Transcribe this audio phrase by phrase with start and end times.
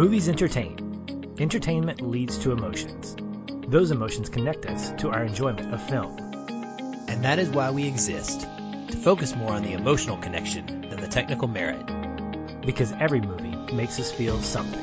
[0.00, 1.34] Movies entertain.
[1.38, 3.14] Entertainment leads to emotions.
[3.68, 6.16] Those emotions connect us to our enjoyment of film.
[7.06, 11.06] And that is why we exist to focus more on the emotional connection than the
[11.06, 11.84] technical merit.
[12.64, 14.80] Because every movie makes us feel something.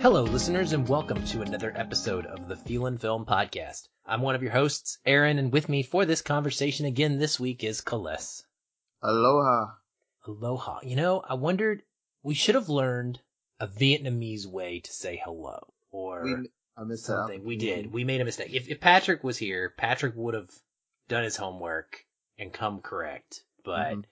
[0.00, 3.88] Hello, listeners, and welcome to another episode of the Feelin' Film Podcast.
[4.06, 7.64] I'm one of your hosts, Aaron, and with me for this conversation again this week
[7.64, 8.44] is Kales.
[9.02, 9.72] Aloha.
[10.28, 10.80] Aloha.
[10.82, 11.82] You know, I wondered,
[12.22, 13.20] we should have learned
[13.58, 15.72] a Vietnamese way to say hello.
[15.90, 17.44] Or We, I missed that something.
[17.44, 17.92] We did.
[17.92, 18.52] We made a mistake.
[18.52, 20.50] If, if Patrick was here, Patrick would have
[21.08, 22.04] done his homework
[22.38, 23.42] and come correct.
[23.64, 24.04] But Mhm.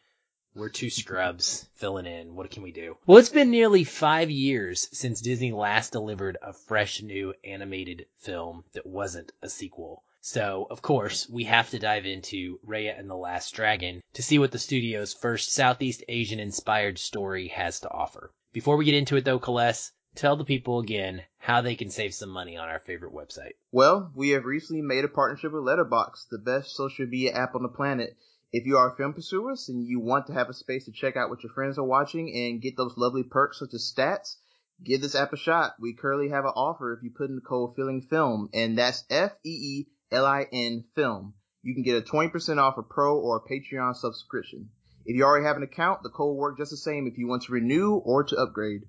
[0.55, 2.35] we're two scrubs filling in.
[2.35, 2.97] What can we do?
[3.07, 8.65] Well, it's been nearly five years since Disney last delivered a fresh new animated film
[8.73, 10.03] that wasn't a sequel.
[10.29, 14.41] So, of course, we have to dive into Raya and the Last Dragon to see
[14.41, 18.33] what the studio's first Southeast Asian inspired story has to offer.
[18.53, 22.13] Before we get into it though, Kales, tell the people again how they can save
[22.13, 23.53] some money on our favorite website.
[23.71, 27.63] Well, we have recently made a partnership with Letterboxd, the best social media app on
[27.63, 28.17] the planet.
[28.51, 31.17] If you are a film pursuers and you want to have a space to check
[31.17, 34.35] out what your friends are watching and get those lovely perks such as stats,
[34.83, 35.75] give this app a shot.
[35.79, 39.05] We currently have an offer if you put in the code Feeling Film, and that's
[39.09, 41.35] F E E L I N Film.
[41.63, 44.71] You can get a 20% off a pro or a Patreon subscription.
[45.05, 47.27] If you already have an account, the code will work just the same if you
[47.27, 48.83] want to renew or to upgrade.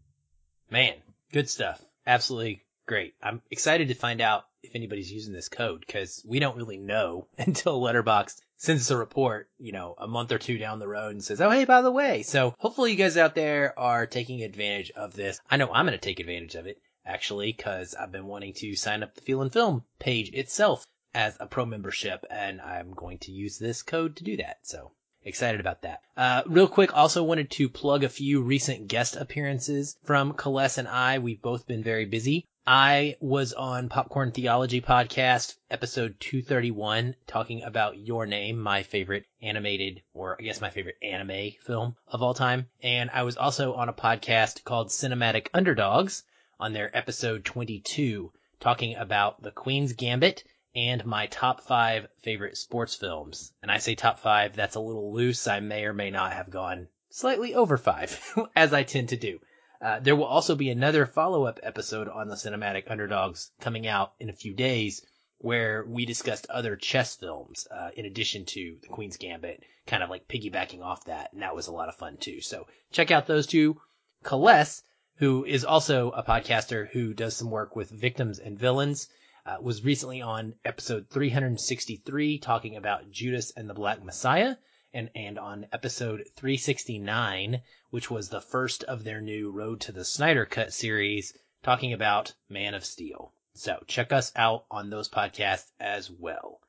[0.70, 0.96] Man,
[1.32, 1.84] good stuff.
[2.06, 3.16] Absolutely great.
[3.22, 7.28] I'm excited to find out if anybody's using this code because we don't really know
[7.38, 11.12] until Letterboxd sends us a report, you know, a month or two down the road
[11.12, 12.24] and says, oh, hey, by the way.
[12.24, 15.40] So hopefully you guys out there are taking advantage of this.
[15.50, 18.76] I know I'm going to take advantage of it actually because I've been wanting to
[18.76, 20.86] sign up the Feelin' Film page itself
[21.18, 24.60] as a pro membership and I'm going to use this code to do that.
[24.62, 24.92] So
[25.24, 26.02] excited about that.
[26.16, 30.88] Uh, real quick, also wanted to plug a few recent guest appearances from Kales and
[30.88, 31.18] I.
[31.18, 32.46] We've both been very busy.
[32.68, 40.04] I was on Popcorn Theology podcast, episode 231, talking about Your Name, my favorite animated,
[40.14, 42.68] or I guess my favorite anime film of all time.
[42.84, 46.22] And I was also on a podcast called Cinematic Underdogs
[46.60, 50.44] on their episode 22, talking about The Queen's Gambit
[50.78, 53.52] and my top five favorite sports films.
[53.64, 55.48] And I say top five, that's a little loose.
[55.48, 58.22] I may or may not have gone slightly over five,
[58.56, 59.40] as I tend to do.
[59.82, 64.30] Uh, there will also be another follow-up episode on the Cinematic Underdogs coming out in
[64.30, 65.04] a few days
[65.40, 70.12] where we discussed other chess films, uh, in addition to The Queen's Gambit, kind of
[70.12, 71.34] like piggybacking off that.
[71.34, 72.42] And that was a lot of fun too.
[72.42, 73.82] So check out those two.
[74.24, 74.84] Kales,
[75.16, 79.10] who is also a podcaster who does some work with victims and villains,
[79.48, 84.58] uh, was recently on episode 363 talking about Judas and the Black Messiah
[84.94, 90.04] and, and on episode 369, which was the first of their new Road to the
[90.04, 93.32] Snyder Cut series, talking about Man of Steel.
[93.54, 96.60] So check us out on those podcasts as well.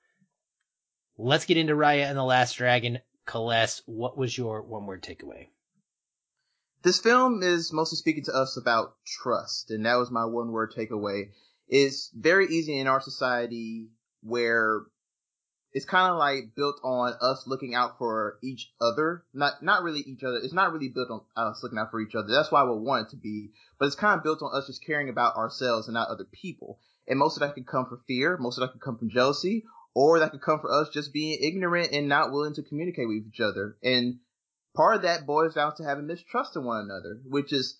[1.16, 3.00] Let's get into Raya and the Last Dragon.
[3.26, 5.48] Kales, what was your one word takeaway?
[6.82, 10.72] This film is mostly speaking to us about trust, and that was my one word
[10.72, 11.30] takeaway.
[11.68, 13.88] It's very easy in our society
[14.22, 14.82] where
[15.72, 19.24] it's kind of like built on us looking out for each other.
[19.34, 20.38] Not not really each other.
[20.38, 22.28] It's not really built on us looking out for each other.
[22.28, 23.50] That's why we want it to be.
[23.78, 26.78] But it's kind of built on us just caring about ourselves and not other people.
[27.06, 28.36] And most of that could come from fear.
[28.38, 29.64] Most of that could come from jealousy,
[29.94, 33.24] or that could come from us just being ignorant and not willing to communicate with
[33.26, 33.76] each other.
[33.82, 34.20] And
[34.74, 37.78] part of that boils down to having mistrust in one another, which is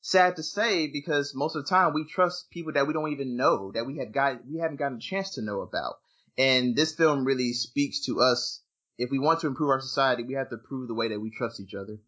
[0.00, 3.36] sad to say because most of the time we trust people that we don't even
[3.36, 5.96] know, that we have got we haven't gotten a chance to know about.
[6.36, 8.62] And this film really speaks to us.
[8.96, 11.30] If we want to improve our society, we have to prove the way that we
[11.30, 11.98] trust each other.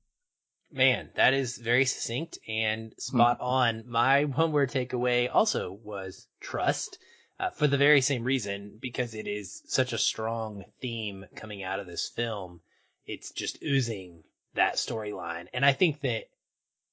[0.73, 3.85] Man, that is very succinct and spot on.
[3.89, 6.99] My one word takeaway also was trust.
[7.41, 11.81] Uh, for the very same reason, because it is such a strong theme coming out
[11.81, 12.61] of this film.
[13.07, 14.23] It's just oozing
[14.55, 15.47] that storyline.
[15.55, 16.25] And I think that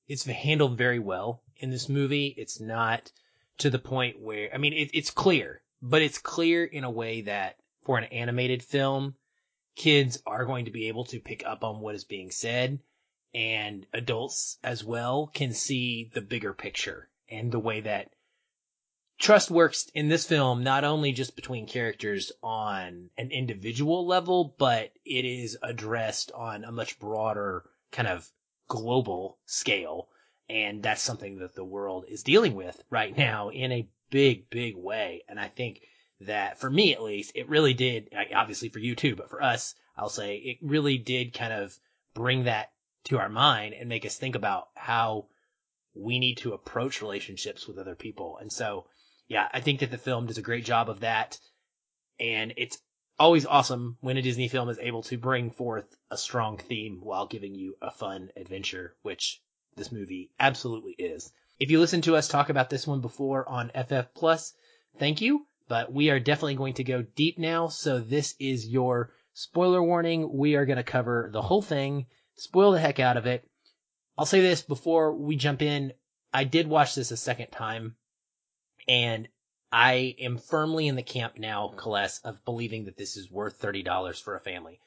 [0.07, 2.33] it's handled very well in this movie.
[2.37, 3.11] It's not
[3.59, 7.21] to the point where, I mean, it, it's clear, but it's clear in a way
[7.21, 9.15] that for an animated film,
[9.75, 12.79] kids are going to be able to pick up on what is being said
[13.33, 18.09] and adults as well can see the bigger picture and the way that
[19.19, 24.91] trust works in this film, not only just between characters on an individual level, but
[25.05, 28.31] it is addressed on a much broader kind of
[28.67, 30.09] global scale.
[30.49, 34.75] And that's something that the world is dealing with right now in a big, big
[34.77, 35.23] way.
[35.27, 35.81] And I think
[36.21, 39.75] that for me at least, it really did, obviously for you too, but for us,
[39.97, 41.77] I'll say it really did kind of
[42.13, 42.71] bring that
[43.05, 45.27] to our mind and make us think about how
[45.93, 48.37] we need to approach relationships with other people.
[48.39, 48.85] And so,
[49.27, 51.39] yeah, I think that the film does a great job of that.
[52.19, 52.79] And it's
[53.19, 57.27] always awesome when a Disney film is able to bring forth a strong theme while
[57.27, 59.41] giving you a fun adventure, which
[59.75, 61.31] this movie absolutely is.
[61.59, 64.53] If you listened to us talk about this one before on FF Plus,
[64.99, 67.67] thank you, but we are definitely going to go deep now.
[67.67, 70.31] So this is your spoiler warning.
[70.31, 72.05] We are going to cover the whole thing,
[72.35, 73.49] spoil the heck out of it.
[74.17, 75.93] I'll say this before we jump in.
[76.33, 77.95] I did watch this a second time
[78.87, 79.27] and
[79.71, 84.21] I am firmly in the camp now, Kales, of believing that this is worth $30
[84.21, 84.79] for a family.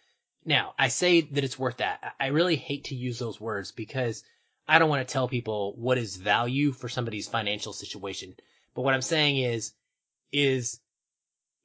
[0.44, 2.14] Now, I say that it's worth that.
[2.18, 4.24] I really hate to use those words because
[4.66, 8.34] I don't want to tell people what is value for somebody's financial situation.
[8.74, 9.72] But what I'm saying is,
[10.32, 10.80] is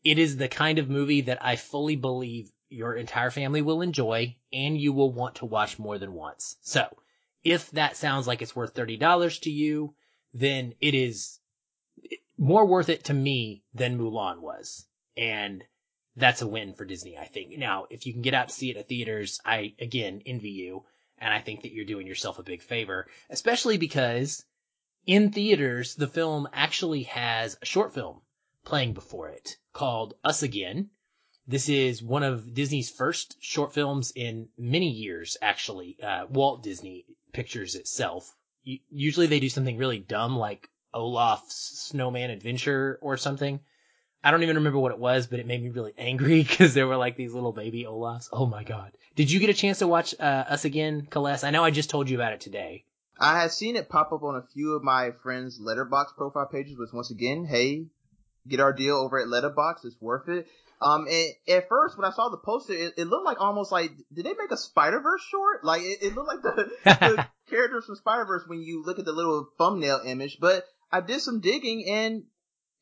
[0.03, 4.35] it is the kind of movie that I fully believe your entire family will enjoy
[4.51, 6.57] and you will want to watch more than once.
[6.61, 6.87] So
[7.43, 9.95] if that sounds like it's worth $30 to you,
[10.33, 11.39] then it is
[12.37, 14.85] more worth it to me than Mulan was.
[15.17, 15.63] And
[16.15, 17.57] that's a win for Disney, I think.
[17.57, 20.85] Now, if you can get out to see it at theaters, I again envy you.
[21.17, 24.43] And I think that you're doing yourself a big favor, especially because
[25.05, 28.21] in theaters, the film actually has a short film
[28.65, 30.89] playing before it called Us Again.
[31.47, 35.97] This is one of Disney's first short films in many years, actually.
[36.01, 38.35] Uh, Walt Disney Pictures itself.
[38.63, 43.59] usually they do something really dumb like Olaf's Snowman Adventure or something.
[44.23, 46.87] I don't even remember what it was, but it made me really angry because there
[46.87, 48.29] were like these little baby Olafs.
[48.31, 48.91] Oh my god.
[49.15, 51.43] Did you get a chance to watch uh, Us Again, Kales?
[51.43, 52.85] I know I just told you about it today.
[53.19, 56.77] I had seen it pop up on a few of my friends' Letterboxd profile pages,
[56.77, 57.85] which once again, hey,
[58.47, 59.85] get our deal over at Letterboxd.
[59.85, 60.47] It's worth it.
[60.81, 63.91] Um, and at first when I saw the poster, it, it looked like almost like,
[64.13, 65.63] did they make a Spider Verse short?
[65.63, 69.05] Like it, it looked like the, the characters from Spider Verse when you look at
[69.05, 70.37] the little thumbnail image.
[70.41, 70.65] But
[70.95, 72.23] I did some digging and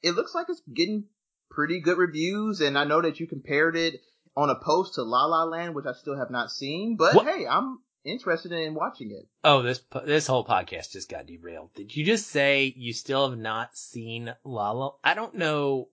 [0.04, 1.06] it looks like it's getting
[1.50, 2.62] pretty good reviews.
[2.62, 4.02] And I know that you compared it
[4.36, 6.96] on a post to La La Land, which I still have not seen.
[6.96, 7.26] But what?
[7.26, 9.28] hey, I'm interested in watching it.
[9.44, 11.74] Oh, this this whole podcast just got derailed.
[11.74, 14.92] Did you just say you still have not seen La La?
[15.04, 15.90] I don't know.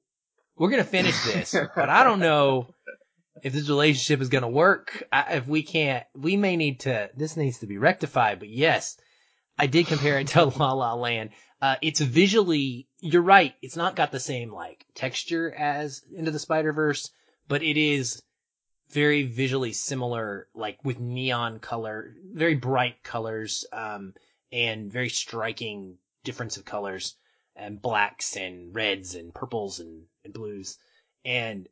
[0.56, 2.74] We're gonna finish this, but I don't know
[3.42, 5.04] if this relationship is gonna work.
[5.10, 7.08] I, if we can't, we may need to.
[7.16, 8.40] This needs to be rectified.
[8.40, 8.98] But yes,
[9.58, 11.30] I did compare it to La La Land.
[11.62, 13.54] Uh, it's visually, you're right.
[13.60, 17.10] It's not got the same like texture as Into the Spider Verse,
[17.48, 18.22] but it is
[18.90, 24.14] very visually similar, like with neon color, very bright colors, um,
[24.50, 27.16] and very striking difference of colors
[27.54, 30.78] and blacks and reds and purples and, and blues.
[31.24, 31.68] And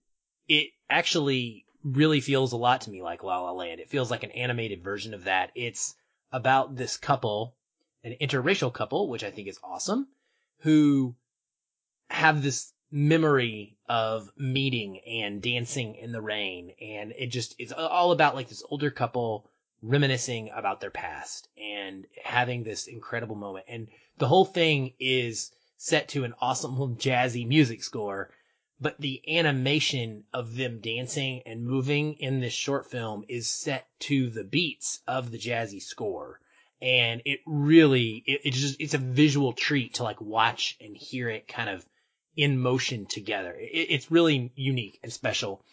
[0.49, 3.81] it actually really feels a lot to me like La La Land.
[3.81, 5.51] It feels like an animated version of that.
[5.55, 5.95] It's
[6.31, 7.57] about this couple
[8.05, 10.09] an interracial couple, which I think is awesome,
[10.59, 11.15] who
[12.11, 16.73] have this memory of meeting and dancing in the rain.
[16.81, 19.51] And it just, it's all about like this older couple
[19.83, 23.67] reminiscing about their past and having this incredible moment.
[23.69, 28.31] And the whole thing is set to an awesome jazzy music score.
[28.81, 34.31] But the animation of them dancing and moving in this short film is set to
[34.31, 36.41] the beats of the jazzy score
[36.81, 41.29] and it really it, it just it's a visual treat to like watch and hear
[41.29, 41.85] it kind of
[42.37, 43.53] in motion together.
[43.59, 45.65] It, it's really unique and special,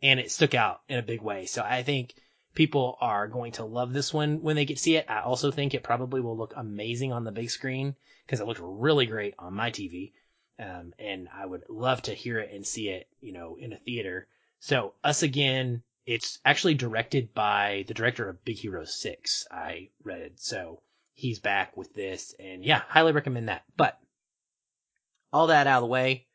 [0.00, 1.46] and it stuck out in a big way.
[1.46, 2.14] So I think
[2.54, 5.06] people are going to love this one when they get to see it.
[5.08, 8.60] I also think it probably will look amazing on the big screen because it looked
[8.62, 10.12] really great on my TV.
[10.58, 13.78] Um, and I would love to hear it and see it, you know, in a
[13.78, 14.28] theater.
[14.60, 20.38] So us again, it's actually directed by the director of Big Hero 6, I read.
[20.40, 20.82] So
[21.14, 23.62] he's back with this and yeah, highly recommend that.
[23.76, 23.98] But
[25.32, 26.26] all that out of the way,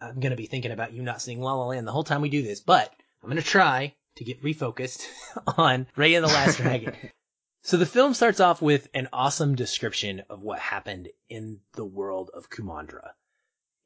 [0.00, 2.20] I'm going to be thinking about you not seeing La La Land the whole time
[2.20, 5.06] we do this, but I'm going to try to get refocused
[5.58, 6.94] on Raya and the Last Dragon.
[7.62, 12.30] So the film starts off with an awesome description of what happened in the world
[12.32, 13.10] of Kumandra.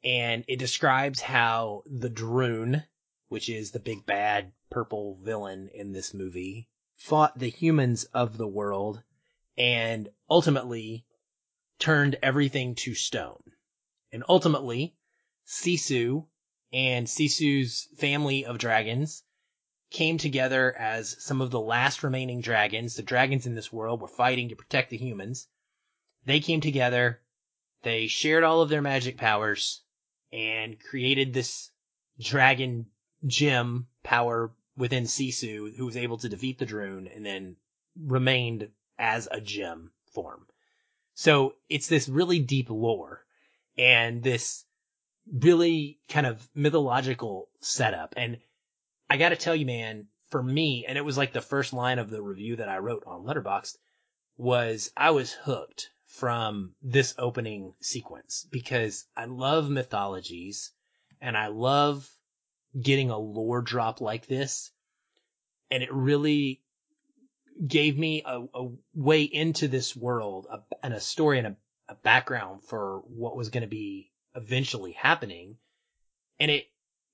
[0.04, 2.84] And it describes how the Druun,
[3.32, 8.46] which is the big bad purple villain in this movie, fought the humans of the
[8.46, 9.02] world
[9.56, 11.06] and ultimately
[11.78, 13.42] turned everything to stone.
[14.12, 14.94] And ultimately,
[15.46, 16.26] Sisu
[16.74, 19.24] and Sisu's family of dragons
[19.88, 22.96] came together as some of the last remaining dragons.
[22.96, 25.48] The dragons in this world were fighting to protect the humans.
[26.26, 27.22] They came together,
[27.80, 29.80] they shared all of their magic powers,
[30.30, 31.70] and created this
[32.20, 32.90] dragon
[33.26, 37.56] gem power within Sisu, who was able to defeat the Druun and then
[37.98, 40.46] remained as a gem form.
[41.14, 43.24] So it's this really deep lore
[43.76, 44.64] and this
[45.30, 48.14] really kind of mythological setup.
[48.16, 48.38] And
[49.08, 52.10] I gotta tell you, man, for me, and it was like the first line of
[52.10, 53.76] the review that I wrote on Letterboxd
[54.36, 60.72] was I was hooked from this opening sequence because I love mythologies
[61.20, 62.10] and I love
[62.78, 64.70] getting a lore drop like this.
[65.70, 66.60] And it really
[67.66, 71.56] gave me a, a way into this world a, and a story and a,
[71.88, 75.56] a background for what was going to be eventually happening.
[76.40, 76.66] And it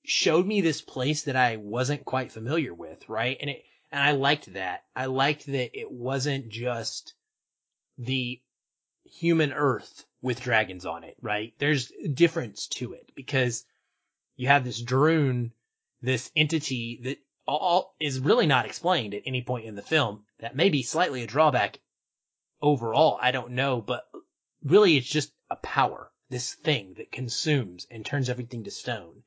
[0.05, 3.37] showed me this place that I wasn't quite familiar with, right?
[3.39, 4.83] And it, and I liked that.
[4.95, 7.13] I liked that it wasn't just
[7.97, 8.41] the
[9.03, 11.53] human earth with dragons on it, right?
[11.57, 13.65] There's difference to it because
[14.39, 15.51] you have this Druun,
[16.01, 20.23] this entity that all is really not explained at any point in the film.
[20.39, 21.81] That may be slightly a drawback
[22.61, 23.19] overall.
[23.21, 24.09] I don't know, but
[24.63, 29.23] really it's just a power, this thing that consumes and turns everything to stone.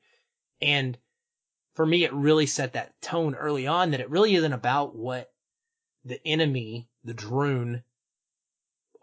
[0.59, 0.97] And
[1.75, 5.31] for me, it really set that tone early on that it really isn't about what
[6.03, 7.83] the enemy, the Druun,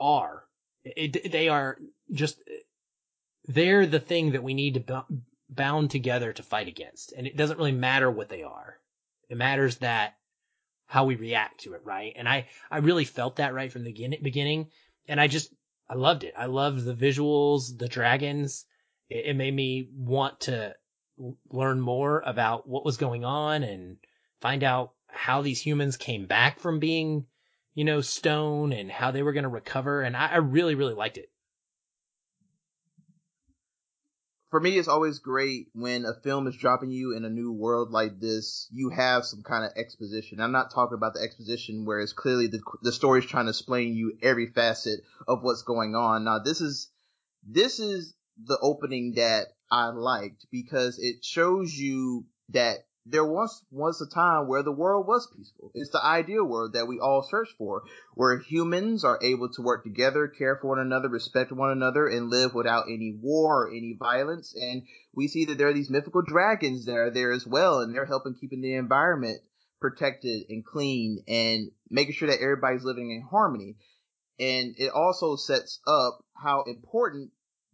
[0.00, 0.42] are.
[0.82, 1.78] It, they are
[2.10, 2.42] just,
[3.46, 5.04] they're the thing that we need to
[5.54, 7.12] bound together to fight against.
[7.12, 8.76] And it doesn't really matter what they are.
[9.28, 10.14] It matters that
[10.86, 12.12] how we react to it, right?
[12.16, 14.70] And I, I really felt that right from the beginning.
[15.06, 15.52] And I just,
[15.88, 16.34] I loved it.
[16.36, 18.64] I loved the visuals, the dragons.
[19.08, 20.74] It, it made me want to
[21.50, 23.98] learn more about what was going on and
[24.40, 27.26] find out how these humans came back from being,
[27.74, 30.02] you know, stone and how they were going to recover.
[30.02, 31.30] And I, I really, really liked it.
[34.50, 37.90] For me, it's always great when a film is dropping you in a new world
[37.92, 38.68] like this.
[38.72, 40.40] You have some kind of exposition.
[40.40, 43.94] I'm not talking about the exposition where it's clearly the the story's trying to explain
[43.94, 46.24] you every facet of what's going on.
[46.24, 46.90] Now, this is
[47.46, 48.14] this is
[48.44, 52.78] the opening that I liked because it shows you that
[53.10, 55.70] there once was a time where the world was peaceful.
[55.74, 57.82] It's the ideal world that we all search for,
[58.14, 62.30] where humans are able to work together, care for one another, respect one another, and
[62.30, 64.54] live without any war or any violence.
[64.54, 64.82] And
[65.14, 68.06] we see that there are these mythical dragons that are there as well, and they're
[68.06, 69.40] helping keeping the environment
[69.80, 73.76] protected and clean and making sure that everybody's living in harmony.
[74.38, 77.30] And it also sets up how important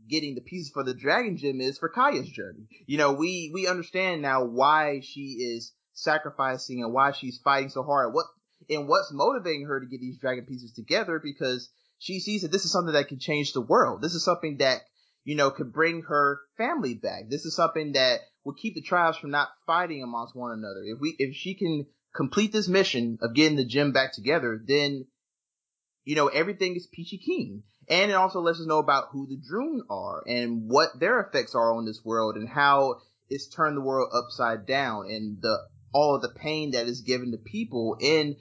[0.09, 2.67] getting the pieces for the dragon gem is for Kaya's journey.
[2.87, 7.83] You know, we we understand now why she is sacrificing and why she's fighting so
[7.83, 8.15] hard.
[8.15, 8.27] What
[8.69, 12.65] and what's motivating her to get these dragon pieces together because she sees that this
[12.65, 14.03] is something that can change the world.
[14.03, 14.83] This is something that
[15.25, 17.29] you know could bring her family back.
[17.29, 20.83] This is something that will keep the tribes from not fighting amongst one another.
[20.85, 25.07] If we if she can complete this mission of getting the gem back together, then
[26.05, 27.63] you know everything is peachy keen.
[27.88, 31.55] And it also lets us know about who the Druun are and what their effects
[31.55, 32.97] are on this world and how
[33.28, 35.59] it's turned the world upside down and the
[35.93, 38.37] all of the pain that is given to people and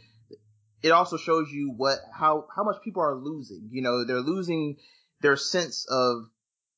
[0.86, 3.70] it also shows you what how how much people are losing.
[3.72, 4.78] You know, they're losing
[5.22, 6.30] their sense of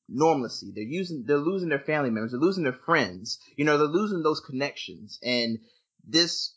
[0.08, 0.72] normalcy.
[0.74, 3.38] They're using they're losing their family members, they're losing their friends.
[3.56, 5.18] You know, they're losing those connections.
[5.22, 5.58] And
[6.06, 6.54] this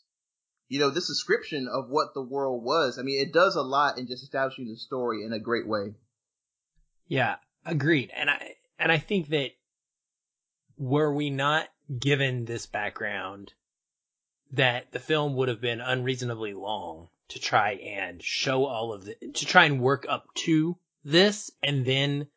[0.68, 3.98] you know, this description of what the world was, I mean, it does a lot
[3.98, 5.94] in just establishing the story in a great way.
[7.12, 8.10] Yeah, agreed.
[8.16, 9.50] And I and I think that
[10.78, 13.52] were we not given this background,
[14.52, 19.14] that the film would have been unreasonably long to try and show all of the
[19.34, 22.28] to try and work up to this and then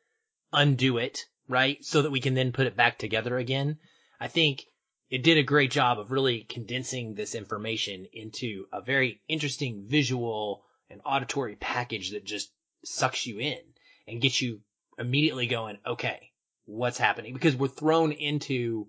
[0.52, 1.82] undo it, right?
[1.86, 3.80] So that we can then put it back together again.
[4.20, 4.66] I think
[5.10, 10.66] it did a great job of really condensing this information into a very interesting visual
[10.90, 12.52] and auditory package that just
[12.84, 13.62] sucks you in
[14.08, 14.62] and get you
[14.98, 16.32] immediately going, okay,
[16.66, 17.34] what's happening?
[17.34, 18.88] Because we're thrown into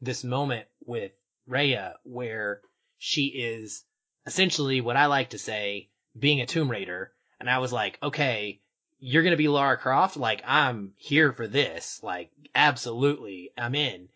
[0.00, 1.12] this moment with
[1.48, 2.60] Raya where
[2.98, 3.84] she is
[4.26, 5.88] essentially what I like to say
[6.18, 7.12] being a Tomb Raider.
[7.40, 8.60] And I was like, okay,
[8.98, 10.16] you're going to be Lara Croft?
[10.16, 12.00] Like, I'm here for this.
[12.02, 14.08] Like, absolutely, I'm in.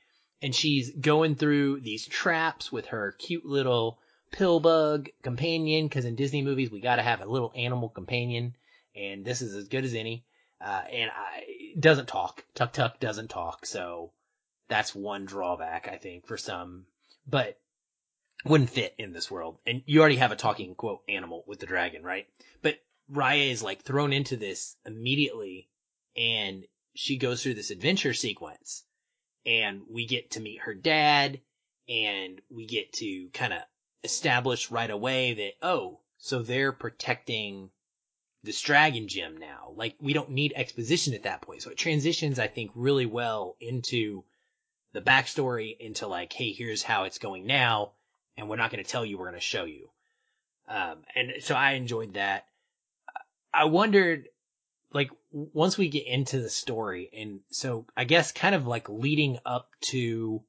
[0.42, 4.00] And she's going through these traps with her cute little
[4.32, 8.56] pill bug companion, because in Disney movies, we got to have a little animal companion.
[8.94, 10.24] And this is as good as any.
[10.60, 11.44] Uh, and I,
[11.78, 12.44] doesn't talk.
[12.54, 14.12] Tuk Tuk doesn't talk, so
[14.68, 16.86] that's one drawback, I think, for some.
[17.26, 17.58] But
[18.44, 19.58] wouldn't fit in this world.
[19.66, 22.26] And you already have a talking quote animal with the dragon, right?
[22.60, 22.76] But
[23.10, 25.68] Raya is like thrown into this immediately
[26.16, 28.84] and she goes through this adventure sequence
[29.46, 31.40] and we get to meet her dad
[31.88, 33.60] and we get to kind of
[34.04, 37.70] establish right away that, oh, So they're protecting
[38.44, 39.72] this dragon gem now.
[39.74, 41.62] Like we don't need exposition at that point.
[41.62, 44.24] So it transitions, I think, really well into
[44.92, 47.92] the backstory into like, hey, here's how it's going now,
[48.36, 49.88] and we're not going to tell you, we're going to show you.
[50.68, 52.46] Um, and so I enjoyed that.
[53.54, 54.28] I wondered,
[54.92, 59.38] like, once we get into the story, and so I guess kind of like leading
[59.44, 60.42] up to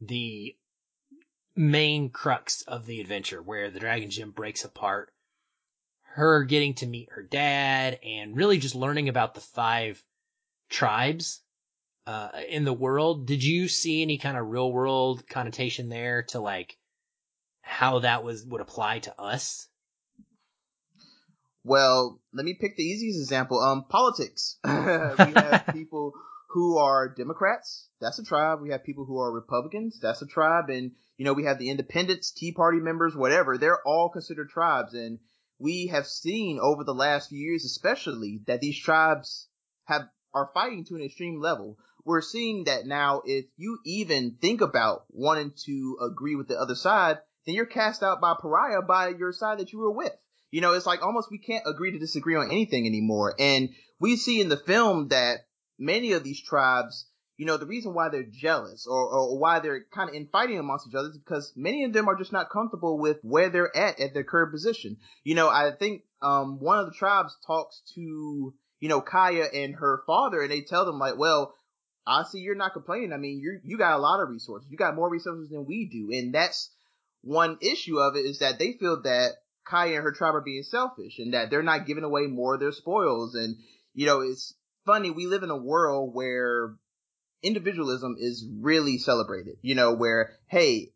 [0.00, 0.56] the
[1.56, 5.12] main crux of the adventure where the dragon gem breaks apart
[6.14, 10.02] her getting to meet her dad and really just learning about the five
[10.68, 11.40] tribes
[12.06, 13.26] uh, in the world.
[13.26, 16.76] Did you see any kind of real world connotation there to like
[17.60, 19.68] how that was would apply to us?
[21.64, 23.60] Well, let me pick the easiest example.
[23.60, 24.56] Um, politics.
[24.64, 26.14] we have people
[26.50, 27.88] who are Democrats.
[28.00, 28.60] That's a tribe.
[28.62, 29.98] We have people who are Republicans.
[30.00, 30.70] That's a tribe.
[30.70, 33.58] And, you know, we have the independents, Tea Party members, whatever.
[33.58, 34.94] They're all considered tribes.
[34.94, 35.18] And
[35.58, 39.48] we have seen over the last few years, especially, that these tribes
[39.84, 41.78] have are fighting to an extreme level.
[42.04, 43.22] We're seeing that now.
[43.24, 48.02] If you even think about wanting to agree with the other side, then you're cast
[48.02, 50.12] out by pariah by your side that you were with.
[50.50, 53.34] You know, it's like almost we can't agree to disagree on anything anymore.
[53.38, 55.40] And we see in the film that
[55.78, 57.07] many of these tribes
[57.38, 60.88] you know, the reason why they're jealous or, or why they're kind of infighting amongst
[60.88, 64.00] each other is because many of them are just not comfortable with where they're at
[64.00, 64.96] at their current position.
[65.22, 69.76] You know, I think, um, one of the tribes talks to, you know, Kaya and
[69.76, 71.54] her father and they tell them like, well,
[72.04, 73.12] I see you're not complaining.
[73.12, 74.68] I mean, you, you got a lot of resources.
[74.68, 76.18] You got more resources than we do.
[76.18, 76.70] And that's
[77.22, 80.64] one issue of it is that they feel that Kaya and her tribe are being
[80.64, 83.36] selfish and that they're not giving away more of their spoils.
[83.36, 83.58] And,
[83.94, 84.54] you know, it's
[84.86, 85.12] funny.
[85.12, 86.74] We live in a world where
[87.42, 90.92] individualism is really celebrated, you know, where, hey,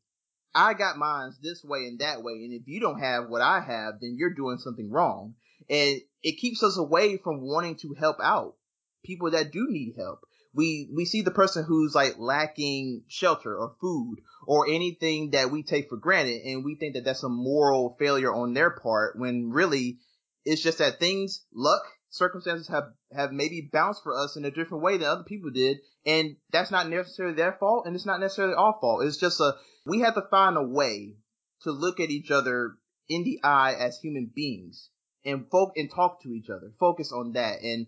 [0.54, 3.60] I got mines this way and that way, and if you don't have what I
[3.60, 5.34] have, then you're doing something wrong.
[5.70, 8.56] And it keeps us away from wanting to help out
[9.04, 10.20] people that do need help.
[10.54, 15.62] We, we see the person who's like lacking shelter or food or anything that we
[15.62, 19.50] take for granted and we think that that's a moral failure on their part when
[19.50, 19.98] really
[20.44, 24.84] it's just that things, luck circumstances have have maybe bounced for us in a different
[24.84, 28.54] way than other people did, and that's not necessarily their fault, and it's not necessarily
[28.54, 29.04] our fault.
[29.04, 31.16] It's just a we have to find a way
[31.62, 32.74] to look at each other
[33.08, 34.90] in the eye as human beings
[35.24, 36.72] and folk and talk to each other.
[36.78, 37.86] Focus on that, and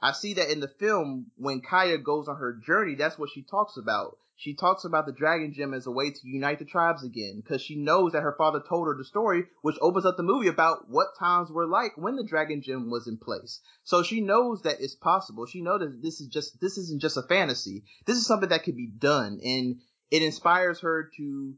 [0.00, 2.94] I see that in the film when Kaya goes on her journey.
[2.96, 6.20] That's what she talks about she talks about the dragon gem as a way to
[6.28, 9.78] unite the tribes again because she knows that her father told her the story, which
[9.80, 13.16] opens up the movie about what times were like when the dragon gem was in
[13.16, 13.60] place.
[13.84, 15.46] So she knows that it's possible.
[15.46, 17.84] She knows that this is just this isn't just a fantasy.
[18.04, 21.54] This is something that could be done, and it inspires her to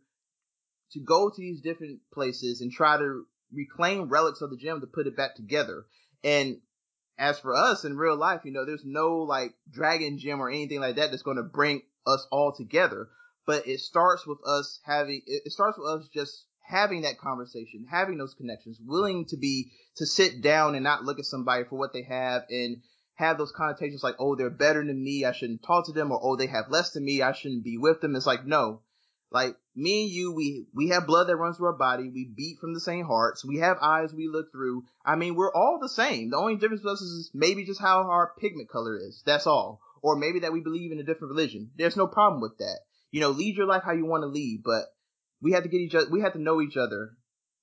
[0.93, 4.87] to go to these different places and try to reclaim relics of the gem to
[4.87, 5.85] put it back together.
[6.23, 6.59] And
[7.19, 10.79] as for us in real life, you know, there's no like dragon gem or anything
[10.79, 13.09] like that that's going to bring us all together.
[13.47, 18.19] But it starts with us having, it starts with us just having that conversation, having
[18.19, 21.93] those connections, willing to be, to sit down and not look at somebody for what
[21.93, 22.83] they have and
[23.15, 25.25] have those connotations like, oh, they're better than me.
[25.25, 27.23] I shouldn't talk to them or, oh, they have less than me.
[27.23, 28.15] I shouldn't be with them.
[28.15, 28.83] It's like, no,
[29.31, 32.11] like me and you, we, we have blood that runs through our body.
[32.11, 33.45] We beat from the same hearts.
[33.45, 34.85] We have eyes we look through.
[35.05, 36.31] I mean, we're all the same.
[36.31, 39.23] The only difference with us is maybe just how our pigment color is.
[39.25, 41.71] That's all or maybe that we believe in a different religion.
[41.77, 42.81] There's no problem with that.
[43.11, 44.85] You know, lead your life how you want to lead, but
[45.41, 47.17] we have to get each other, we have to know each other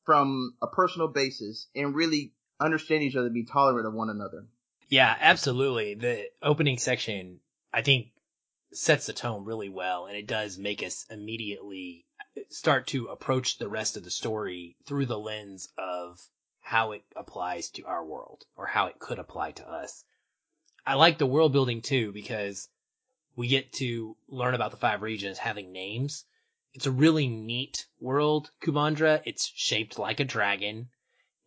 [0.06, 4.48] from a personal basis and really understand each other, be tolerant of one another.
[4.88, 5.96] Yeah, absolutely.
[5.96, 7.40] The opening section,
[7.74, 8.08] I think,
[8.72, 12.06] sets the tone really well, and it does make us immediately
[12.50, 16.20] start to approach the rest of the story through the lens of
[16.60, 20.04] how it applies to our world or how it could apply to us.
[20.86, 22.70] I like the world building too because
[23.36, 26.26] we get to learn about the five regions having names.
[26.74, 29.22] It's a really neat world, Kumandra.
[29.26, 30.90] It's shaped like a dragon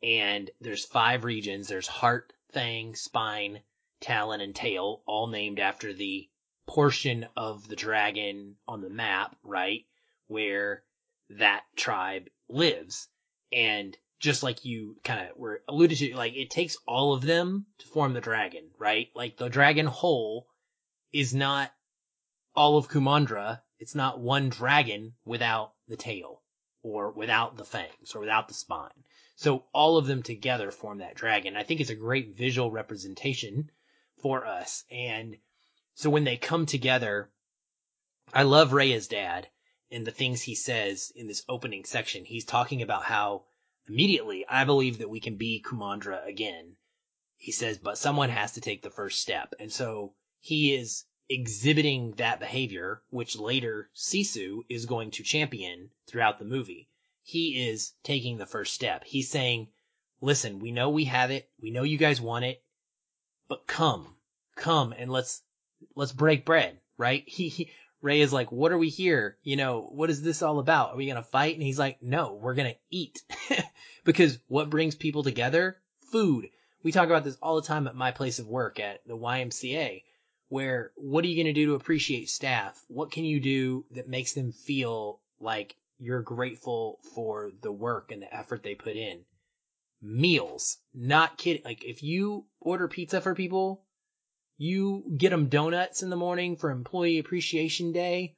[0.03, 1.69] and there's five regions.
[1.69, 3.63] There's heart, fang, spine,
[4.01, 6.29] talon, and tail, all named after the
[6.67, 9.85] portion of the dragon on the map, right?
[10.27, 10.85] Where
[11.31, 13.09] that tribe lives.
[13.53, 17.67] And just like you kind of were alluded to, like it takes all of them
[17.79, 19.09] to form the dragon, right?
[19.15, 20.47] Like the dragon whole
[21.13, 21.71] is not
[22.55, 23.61] all of Kumandra.
[23.79, 26.43] It's not one dragon without the tail
[26.83, 29.05] or without the fangs or without the spine.
[29.37, 31.57] So all of them together form that dragon.
[31.57, 33.71] I think it's a great visual representation
[34.21, 34.85] for us.
[34.91, 35.37] And
[35.95, 37.31] so when they come together,
[38.35, 39.49] I love Raya's dad
[39.93, 42.25] and the things he says in this opening section.
[42.25, 43.45] He's talking about how
[43.89, 46.77] immediately, I believe that we can be Kumandra again.
[47.37, 49.55] He says, but someone has to take the first step.
[49.59, 56.39] And so he is exhibiting that behavior, which later Sisu is going to champion throughout
[56.39, 56.89] the movie.
[57.23, 59.05] He is taking the first step.
[59.05, 59.69] He's saying,
[60.21, 61.51] listen, we know we have it.
[61.61, 62.63] We know you guys want it,
[63.49, 64.17] but come,
[64.57, 65.43] come and let's,
[65.95, 67.25] let's break bread, right?
[67.29, 67.71] He, he
[68.01, 69.39] Ray is like, what are we here?
[69.43, 70.91] You know, what is this all about?
[70.91, 71.55] Are we going to fight?
[71.55, 73.21] And he's like, no, we're going to eat
[74.09, 75.77] because what brings people together?
[76.11, 76.49] Food.
[76.83, 80.03] We talk about this all the time at my place of work at the YMCA
[80.49, 82.83] where what are you going to do to appreciate staff?
[82.89, 88.23] What can you do that makes them feel like you're grateful for the work and
[88.23, 89.27] the effort they put in?
[90.01, 90.79] Meals.
[90.95, 91.65] Not kidding.
[91.65, 93.85] Like if you order pizza for people,
[94.57, 98.37] you get them donuts in the morning for employee appreciation day.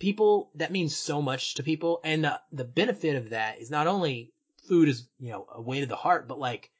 [0.00, 2.00] People, that means so much to people.
[2.04, 4.33] And the, the benefit of that is not only
[4.68, 6.70] food is, you know, a way to the heart, but like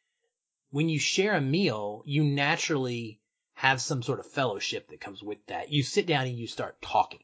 [0.70, 3.20] when you share a meal, you naturally
[3.55, 5.70] have some sort of fellowship that comes with that.
[5.70, 7.23] You sit down and you start talking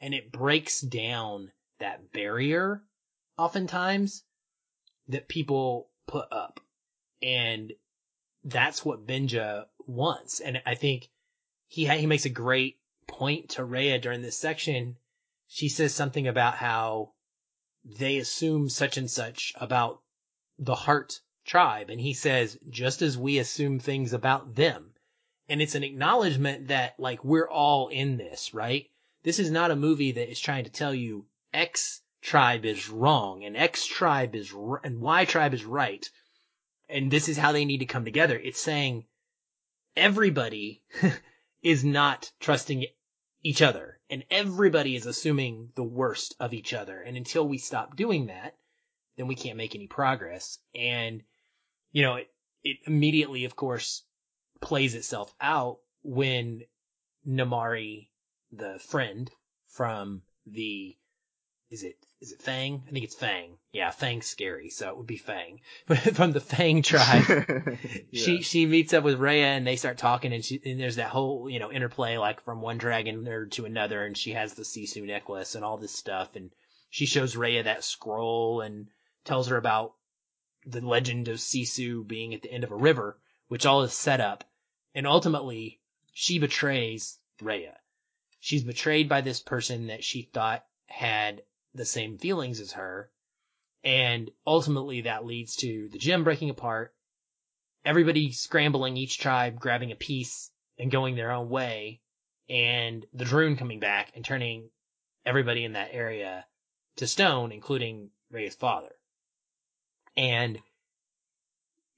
[0.00, 2.82] and it breaks down that barrier
[3.38, 4.22] oftentimes
[5.08, 6.60] that people put up.
[7.22, 7.72] And
[8.44, 10.40] that's what Benja wants.
[10.40, 11.08] And I think
[11.68, 14.96] he, he makes a great point to Raya during this section.
[15.48, 17.12] She says something about how
[17.84, 20.00] they assume such and such about
[20.58, 21.90] the heart tribe.
[21.90, 24.94] And he says, just as we assume things about them
[25.50, 28.88] and it's an acknowledgement that like we're all in this, right?
[29.24, 33.42] This is not a movie that is trying to tell you X tribe is wrong
[33.44, 36.08] and X tribe is r- and Y tribe is right.
[36.88, 38.38] And this is how they need to come together.
[38.38, 39.06] It's saying
[39.96, 40.82] everybody
[41.62, 42.86] is not trusting
[43.42, 47.00] each other and everybody is assuming the worst of each other.
[47.00, 48.56] And until we stop doing that,
[49.16, 50.58] then we can't make any progress.
[50.74, 51.22] And,
[51.92, 52.28] you know, it,
[52.62, 54.02] it immediately, of course,
[54.60, 56.62] plays itself out when
[57.26, 58.08] Namaari,
[58.52, 59.30] the friend
[59.68, 60.96] from the,
[61.70, 62.82] is it, is it Fang?
[62.88, 63.56] I think it's Fang.
[63.72, 65.60] Yeah, Fang's scary, so it would be Fang.
[65.86, 67.24] But from the Fang tribe,
[68.10, 68.24] yeah.
[68.24, 71.10] she, she meets up with Raya and they start talking and she, and there's that
[71.10, 74.64] whole, you know, interplay like from one dragon nerd to another and she has the
[74.64, 76.50] Sisu necklace and all this stuff and
[76.90, 78.88] she shows Raya that scroll and
[79.24, 79.94] tells her about
[80.66, 84.20] the legend of Sisu being at the end of a river, which all is set
[84.20, 84.44] up
[84.94, 85.80] and ultimately,
[86.12, 87.76] she betrays Raya.
[88.40, 91.42] She's betrayed by this person that she thought had
[91.74, 93.10] the same feelings as her.
[93.82, 96.94] And ultimately that leads to the gym breaking apart,
[97.84, 102.00] everybody scrambling, each tribe grabbing a piece and going their own way,
[102.48, 104.70] and the Druun coming back and turning
[105.24, 106.46] everybody in that area
[106.96, 108.94] to stone, including Ray's father.
[110.16, 110.58] And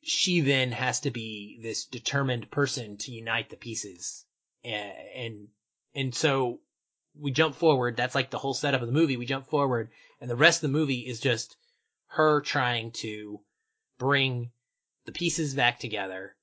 [0.02, 4.24] she then has to be this determined person to unite the pieces.
[4.62, 5.48] And, and,
[5.94, 6.60] and so
[7.18, 7.96] we jump forward.
[7.96, 9.16] That's like the whole setup of the movie.
[9.16, 11.56] We jump forward and the rest of the movie is just
[12.08, 13.40] her trying to
[13.98, 14.50] bring
[15.04, 16.36] the pieces back together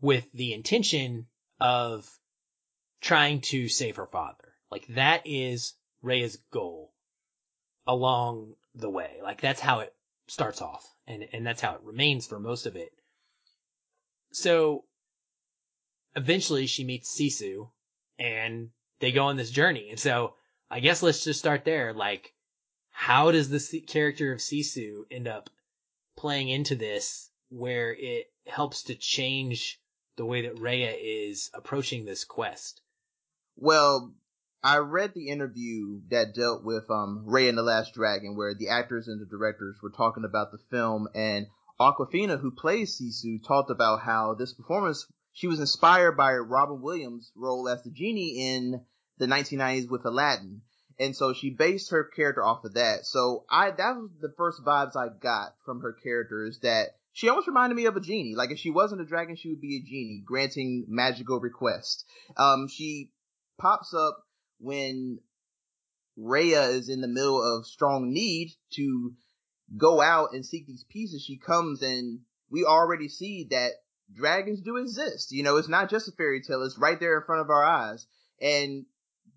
[0.00, 1.26] with the intention
[1.60, 2.08] of
[3.00, 4.54] trying to save her father.
[4.70, 6.92] Like that is Raya's goal
[7.86, 9.18] along the way.
[9.22, 9.94] Like that's how it
[10.26, 12.90] starts off and, and that's how it remains for most of it.
[14.32, 14.84] So
[16.16, 17.70] eventually she meets Sisu
[18.18, 19.90] and they go on this journey.
[19.90, 20.34] And so
[20.70, 21.92] I guess let's just start there.
[21.92, 22.32] Like,
[22.90, 25.50] how does the character of Sisu end up
[26.16, 29.80] playing into this where it helps to change
[30.16, 32.80] the way that Raya is approaching this quest?
[33.56, 34.14] Well,
[34.62, 38.68] I read the interview that dealt with um, Raya and the Last Dragon, where the
[38.68, 41.46] actors and the directors were talking about the film, and
[41.78, 47.30] Awkwafina, who plays Sisu, talked about how this performance she was inspired by Robin Williams'
[47.34, 48.80] role as the genie in
[49.18, 50.62] the 1990s with Aladdin,
[50.98, 53.04] and so she based her character off of that.
[53.04, 57.28] So I that was the first vibes I got from her character is that she
[57.28, 58.36] almost reminded me of a genie.
[58.36, 62.04] Like if she wasn't a dragon, she would be a genie, granting magical requests.
[62.36, 63.10] Um, she
[63.58, 64.16] pops up
[64.60, 65.18] when
[66.16, 69.14] Raya is in the middle of strong need to
[69.76, 72.20] go out and seek these pieces, she comes and
[72.50, 73.72] we already see that
[74.12, 75.32] dragons do exist.
[75.32, 77.64] You know, it's not just a fairy tale, it's right there in front of our
[77.64, 78.06] eyes.
[78.40, 78.86] And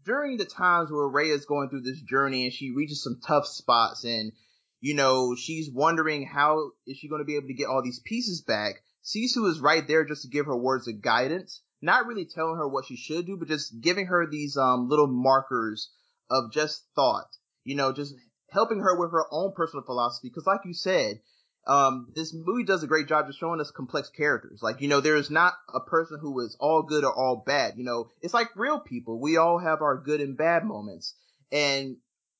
[0.05, 3.45] during the times where Raya is going through this journey and she reaches some tough
[3.45, 4.31] spots and,
[4.79, 8.01] you know, she's wondering how is she going to be able to get all these
[8.05, 12.25] pieces back, Sisu is right there just to give her words of guidance not really
[12.25, 15.91] telling her what she should do, but just giving her these um little markers
[16.29, 17.27] of just thought.
[17.63, 18.13] You know, just
[18.49, 20.29] helping her with her own personal philosophy.
[20.29, 21.19] Because, like you said,
[21.67, 24.61] um, this movie does a great job just showing us complex characters.
[24.63, 27.73] Like, you know, there is not a person who is all good or all bad.
[27.75, 29.19] You know, it's like real people.
[29.19, 31.13] We all have our good and bad moments.
[31.51, 31.97] And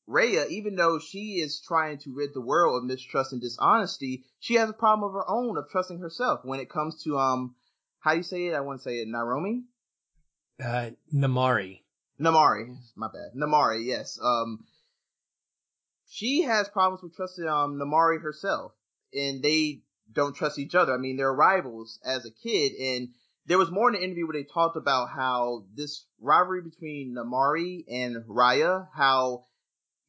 [0.09, 4.53] Raya, even though she is trying to rid the world of mistrust and dishonesty, she
[4.53, 7.55] has a problem of her own of trusting herself when it comes to, um,
[7.99, 8.55] how do you say it?
[8.55, 9.63] I want to say it, Naromi?
[10.63, 11.81] Uh, Namaari.
[12.17, 13.37] Namaari, my bad.
[13.37, 14.17] Namaari, yes.
[14.23, 14.63] Um,
[16.09, 18.71] she has problems with trusting, um, Namaari herself
[19.13, 20.93] and they don't trust each other.
[20.93, 23.09] I mean, they're rivals as a kid, and
[23.45, 27.85] there was more in the interview where they talked about how this rivalry between Namaari
[27.89, 29.45] and Raya, how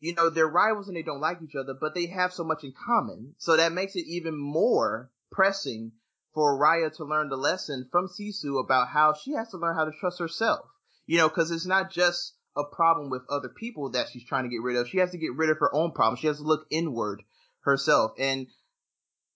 [0.00, 2.64] you know they're rivals and they don't like each other, but they have so much
[2.64, 3.34] in common.
[3.38, 5.92] So that makes it even more pressing
[6.34, 9.84] for Raya to learn the lesson from Sisu about how she has to learn how
[9.84, 10.66] to trust herself.
[11.06, 14.50] You know, because it's not just a problem with other people that she's trying to
[14.50, 14.88] get rid of.
[14.88, 16.20] She has to get rid of her own problems.
[16.20, 17.22] She has to look inward
[17.60, 18.12] herself.
[18.18, 18.48] And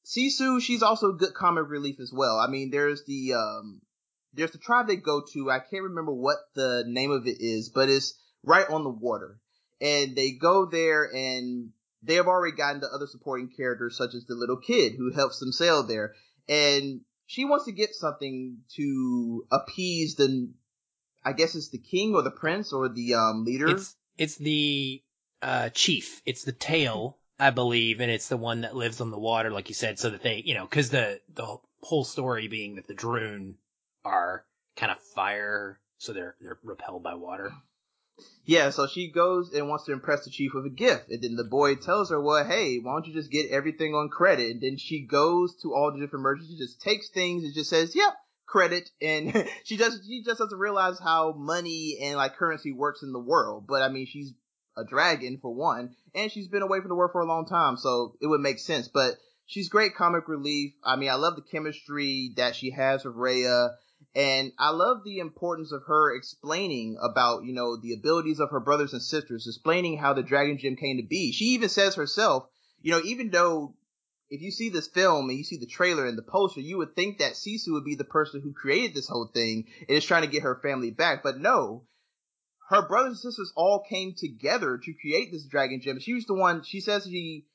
[0.04, 2.38] Sisu, she's also good comic relief as well.
[2.38, 3.80] I mean, there's the um,
[4.34, 5.50] there's the tribe they go to.
[5.50, 9.38] I can't remember what the name of it is, but it's right on the water,
[9.80, 11.70] and they go there and
[12.02, 15.38] they have already gotten the other supporting characters such as the little kid who helps
[15.38, 16.14] them sail there,
[16.48, 20.50] and she wants to get something to appease the,
[21.24, 23.70] I guess it's the king or the prince or the um leader.
[23.70, 25.02] It's it's the
[25.40, 26.22] uh chief.
[26.26, 29.68] It's the tail I believe, and it's the one that lives on the water, like
[29.68, 32.94] you said, so that they, you know, because the the whole story being that the
[32.94, 33.54] Druun
[34.04, 34.44] are
[34.76, 37.52] kind of fire, so they're they're repelled by water.
[38.44, 41.34] Yeah, so she goes and wants to impress the chief with a gift, and then
[41.34, 44.60] the boy tells her, "Well, hey, why don't you just get everything on credit?" And
[44.60, 47.94] then she goes to all the different merchants, she just takes things and just says,
[47.94, 48.14] "Yep."
[48.44, 53.12] credit and she just she just doesn't realize how money and like currency works in
[53.12, 54.34] the world but i mean she's
[54.76, 57.76] a dragon for one, and she's been away from the world for a long time,
[57.76, 58.88] so it would make sense.
[58.88, 59.14] But
[59.46, 60.72] she's great comic relief.
[60.84, 63.70] I mean, I love the chemistry that she has with Raya,
[64.14, 68.60] and I love the importance of her explaining about, you know, the abilities of her
[68.60, 71.32] brothers and sisters, explaining how the Dragon Gem came to be.
[71.32, 72.46] She even says herself,
[72.80, 73.74] you know, even though
[74.28, 76.96] if you see this film and you see the trailer and the poster, you would
[76.96, 80.22] think that Sisu would be the person who created this whole thing and is trying
[80.22, 81.22] to get her family back.
[81.22, 81.84] But no,
[82.68, 86.00] her brothers and sisters all came together to create this dragon gem.
[86.00, 87.46] She was the one, she says she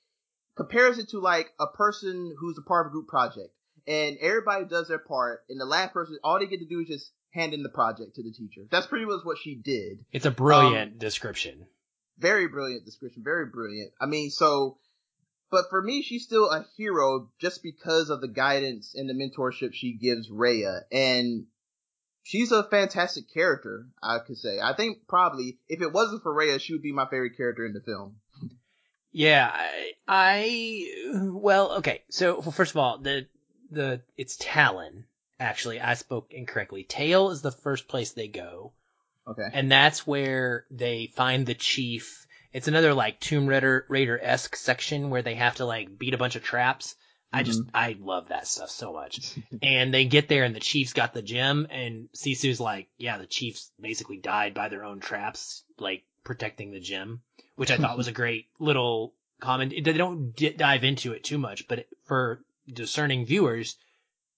[0.56, 3.50] compares it to like a person who's a part of a group project.
[3.88, 6.88] And everybody does their part, and the last person, all they get to do is
[6.88, 8.68] just hand in the project to the teacher.
[8.70, 10.00] That's pretty much what she did.
[10.12, 11.68] It's a brilliant um, description.
[12.18, 13.24] Very brilliant description.
[13.24, 13.94] Very brilliant.
[14.02, 14.78] I mean, so,
[15.52, 19.74] but for me, she's still a hero just because of the guidance and the mentorship
[19.74, 20.82] she gives Raya.
[20.92, 21.46] And
[22.28, 24.60] she's a fantastic character, I could say.
[24.62, 27.74] I think probably if it wasn't for Raya, she would be my favorite character in
[27.74, 28.18] the film.
[29.12, 32.04] Yeah, I, I well, okay.
[32.10, 33.28] So well, first of all, the
[33.72, 35.06] the it's Talon.
[35.40, 36.84] Actually, I spoke incorrectly.
[36.84, 38.74] Tail is the first place they go.
[39.28, 39.48] Okay.
[39.54, 42.26] And that's where they find the chief.
[42.54, 46.18] It's another like Tomb Raider Raider esque section where they have to like beat a
[46.18, 46.96] bunch of traps.
[47.32, 47.76] I just, mm-hmm.
[47.76, 49.38] I love that stuff so much.
[49.62, 53.26] and they get there and the Chiefs got the gem and Sisu's like, yeah, the
[53.26, 57.22] Chiefs basically died by their own traps, like protecting the gem,
[57.56, 59.74] which I thought was a great little comment.
[59.84, 63.78] They don't d- dive into it too much, but for discerning viewers,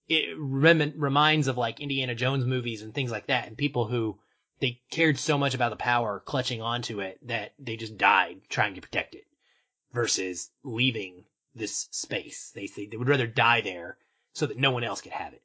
[0.07, 4.17] it rem- reminds of like Indiana Jones movies and things like that and people who
[4.59, 8.75] they cared so much about the power clutching onto it that they just died trying
[8.75, 9.25] to protect it
[9.93, 11.23] versus leaving
[11.55, 12.51] this space.
[12.53, 13.97] They say they would rather die there
[14.33, 15.41] so that no one else could have it.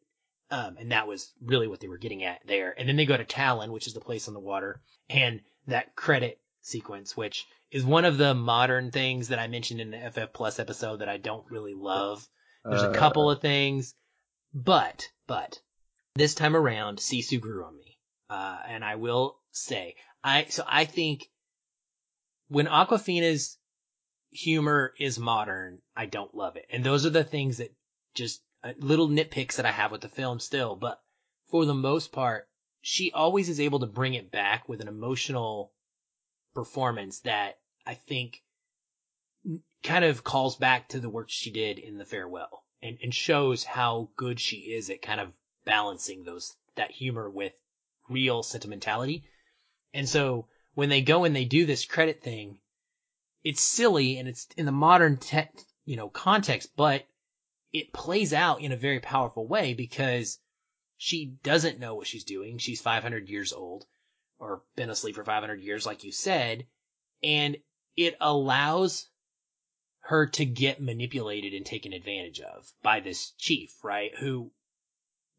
[0.51, 2.75] Um, and that was really what they were getting at there.
[2.79, 5.97] And then they go to Talon, which is the place on the water, and that
[5.97, 10.33] credit sequence, which is one of the modern things that I mentioned in the FF
[10.33, 12.27] Plus episode that I don't really love.
[12.65, 12.95] There's a uh.
[12.95, 13.95] couple of things,
[14.53, 15.61] but, but,
[16.15, 17.99] this time around, Sisu grew on me.
[18.31, 21.29] Uh, and I will say, I, so I think
[22.49, 23.59] when Awkwafina's
[24.35, 26.67] humor is modern, I don't love it.
[26.71, 27.73] And those are the things that
[28.15, 30.75] just uh, little nitpicks that I have with the film still.
[30.75, 31.01] But
[31.51, 32.49] for the most part,
[32.81, 35.73] she always is able to bring it back with an emotional
[36.55, 38.43] performance that I think
[39.83, 43.63] kind of calls back to the work she did in the farewell and, and shows
[43.63, 45.33] how good she is at kind of
[45.65, 47.53] balancing those, that humor with
[48.09, 49.25] real sentimentality.
[49.93, 52.59] And so when they go and they do this credit thing,
[53.45, 55.49] it's silly and it's in the modern te-
[55.85, 57.07] you know context, but
[57.73, 60.39] it plays out in a very powerful way because
[60.97, 62.59] she doesn't know what she's doing.
[62.59, 63.85] She's 500 years old
[64.39, 66.67] or been asleep for 500 years, like you said,
[67.23, 67.57] and
[67.97, 69.09] it allows
[70.01, 74.15] her to get manipulated and taken advantage of by this chief, right?
[74.19, 74.53] Who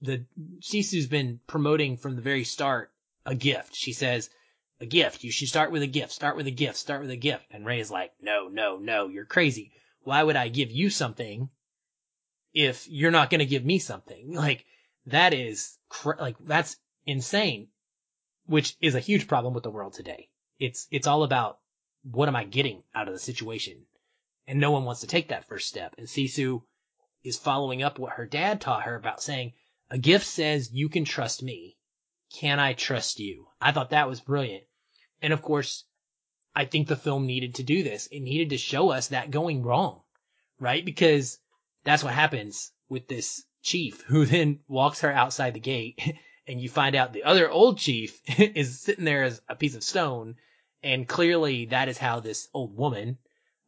[0.02, 0.26] the
[0.60, 2.92] Sisu's been promoting from the very start
[3.26, 3.76] a gift.
[3.76, 4.30] She says,
[4.80, 5.24] a gift.
[5.24, 6.12] You should start with a gift.
[6.12, 6.78] Start with a gift.
[6.78, 7.46] Start with a gift.
[7.52, 9.72] And Raya is like, no, no, no, you're crazy.
[10.02, 11.50] Why would I give you something
[12.54, 14.34] if you're not going to give me something?
[14.36, 14.66] Like,
[15.08, 17.68] that is, cr- like, that's insane,
[18.48, 20.30] which is a huge problem with the world today.
[20.60, 21.60] It's, it's all about
[22.04, 23.86] what am I getting out of the situation?
[24.48, 25.96] And no one wants to take that first step.
[25.98, 26.64] And Sisu
[27.24, 29.54] is following up what her dad taught her about saying,
[29.90, 31.78] a gift says you can trust me.
[32.40, 33.48] Can I trust you?
[33.62, 34.66] I thought that was brilliant.
[35.22, 35.86] And of course,
[36.54, 38.08] I think the film needed to do this.
[38.08, 40.02] It needed to show us that going wrong,
[40.60, 40.84] right?
[40.84, 41.40] Because
[41.86, 46.00] that's what happens with this chief who then walks her outside the gate
[46.48, 49.84] and you find out the other old chief is sitting there as a piece of
[49.84, 50.36] stone.
[50.84, 53.18] And clearly that is how this old woman,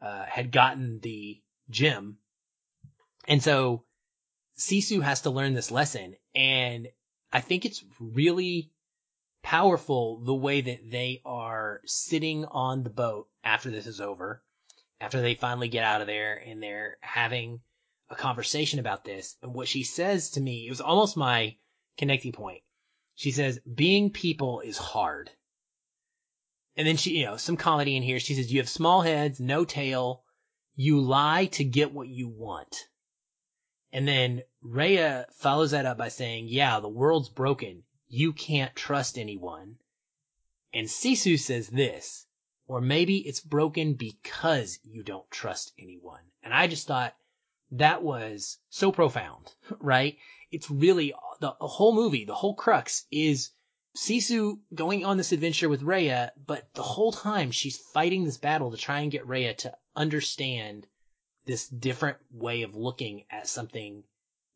[0.01, 2.17] uh, had gotten the gem.
[3.27, 3.86] And so
[4.58, 6.15] Sisu has to learn this lesson.
[6.36, 6.89] And
[7.31, 8.71] I think it's really
[9.43, 14.43] powerful the way that they are sitting on the boat after this is over,
[14.99, 17.61] after they finally get out of there and they're having
[18.09, 19.35] a conversation about this.
[19.41, 21.57] And what she says to me, it was almost my
[21.97, 22.61] connecting point.
[23.15, 25.29] She says, being people is hard.
[26.75, 28.19] And then she, you know, some comedy in here.
[28.19, 30.23] She says, you have small heads, no tail.
[30.75, 32.87] You lie to get what you want.
[33.91, 37.86] And then Raya follows that up by saying, yeah, the world's broken.
[38.10, 39.77] You can't trust anyone.
[40.73, 42.27] And Sisu says this,
[42.67, 46.23] or maybe it's broken because you don't trust anyone.
[46.43, 47.15] And I just thought
[47.71, 50.17] that was so profound, right?
[50.51, 53.51] It's really the, whole movie, the whole crux is
[53.95, 58.71] Sisu going on this adventure with Raya, but the whole time she's fighting this battle
[58.71, 60.88] to try and get Raya to understand
[61.45, 64.03] this different way of looking at something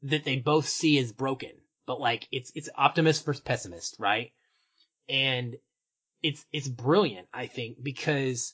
[0.03, 1.51] that they both see as broken.
[1.85, 4.31] But like it's it's optimist versus pessimist, right?
[5.09, 5.57] And
[6.21, 8.53] it's it's brilliant, I think, because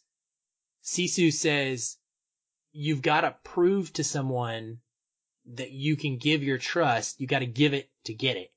[0.84, 1.98] Sisu says
[2.72, 4.80] you've got to prove to someone
[5.54, 7.20] that you can give your trust.
[7.20, 8.52] You got to give it to get it.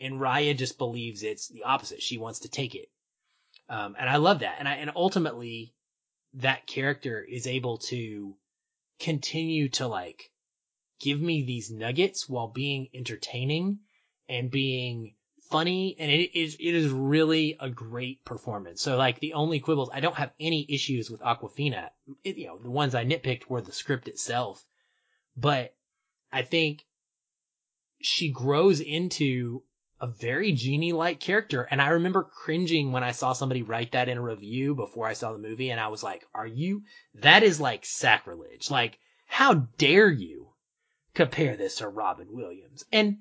[0.00, 2.02] And Raya just believes it's the opposite.
[2.02, 2.88] She wants to take it.
[3.68, 4.56] Um, and I love that.
[4.58, 5.74] And I, and ultimately
[6.34, 8.34] that character is able to
[8.98, 10.31] continue to like
[11.02, 13.80] give me these nuggets while being entertaining
[14.28, 15.14] and being
[15.50, 18.80] funny and it is it is really a great performance.
[18.80, 21.90] So like the only quibbles, I don't have any issues with Awkwafina.
[22.24, 24.64] You know, the ones I nitpicked were the script itself,
[25.36, 25.74] but
[26.32, 26.86] I think
[28.00, 29.62] she grows into
[30.00, 31.62] a very genie-like character.
[31.62, 35.12] And I remember cringing when I saw somebody write that in a review before I
[35.12, 36.82] saw the movie, and I was like, "Are you?
[37.14, 38.70] That is like sacrilege!
[38.70, 40.51] Like, how dare you
[41.14, 43.18] compare this to Robin Williams?" And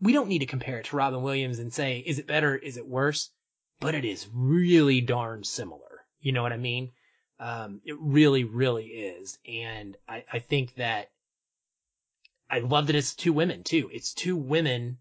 [0.00, 2.54] we don't need to compare it to Robin Williams and say, is it better?
[2.54, 3.30] Is it worse?
[3.80, 6.04] But it is really darn similar.
[6.20, 6.92] You know what I mean?
[7.40, 9.38] Um, it really, really is.
[9.48, 11.10] And I, I think that
[12.50, 13.90] I love that it's two women too.
[13.92, 14.98] It's two women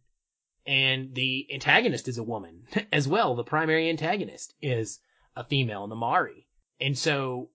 [0.65, 3.35] and the antagonist is a woman as well.
[3.35, 4.99] The primary antagonist is
[5.35, 6.45] a female, Namaari.
[6.79, 7.49] And so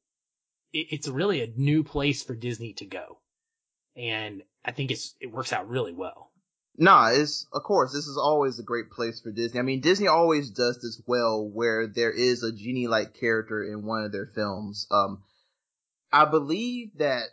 [0.73, 3.19] it, it's really a new place for Disney to go.
[3.99, 6.31] And I think it's, it works out really well.
[6.81, 9.59] Nah, it's of course this is always a great place for Disney.
[9.59, 14.05] I mean, Disney always does this well, where there is a genie-like character in one
[14.05, 14.87] of their films.
[14.93, 15.25] Um,
[16.13, 17.25] I believe that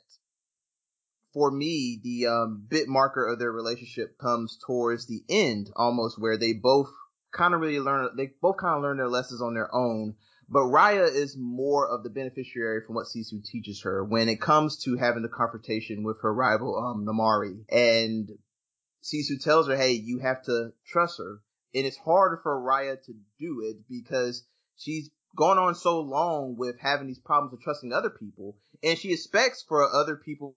[1.31, 6.37] for me, the um, bit marker of their relationship comes towards the end, almost where
[6.37, 6.89] they both
[7.31, 8.09] kind of really learn.
[8.17, 10.15] They both kind of learn their lessons on their own.
[10.47, 14.83] But Raya is more of the beneficiary from what Sisu teaches her when it comes
[14.83, 17.65] to having the confrontation with her rival, um, Namaari.
[17.69, 18.29] And
[19.03, 21.41] Sisu tells her, hey, you have to trust her.
[21.73, 24.45] And it's harder for Raya to do it because
[24.77, 28.57] she's gone on so long with having these problems of trusting other people.
[28.83, 30.55] And she expects for other people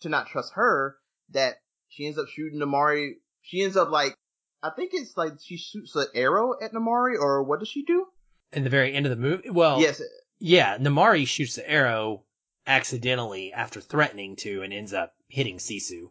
[0.00, 0.96] to not trust her
[1.30, 1.56] that
[1.88, 3.14] she ends up shooting Namaari.
[3.42, 4.14] She ends up like,
[4.62, 8.06] I think it's like she shoots an arrow at Namaari or what does she do?
[8.52, 9.50] In the very end of the movie?
[9.50, 10.00] Well, yes.
[10.38, 12.24] Yeah, Namaari shoots the arrow
[12.66, 16.10] accidentally after threatening to and ends up hitting Sisu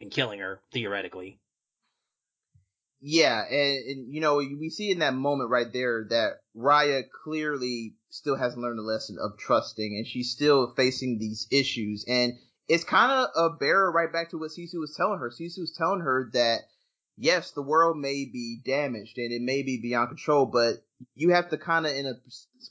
[0.00, 1.40] and killing her theoretically.
[3.02, 7.94] Yeah, and, and, you know we see in that moment right there that Raya clearly
[8.10, 12.04] still hasn't learned the lesson of trusting, and she's still facing these issues.
[12.06, 12.34] And
[12.68, 15.30] it's kind of a bearer right back to what Sisu was telling her.
[15.30, 16.60] Sisu was telling her that
[17.16, 20.74] yes, the world may be damaged and it may be beyond control, but
[21.14, 22.14] you have to kind of in a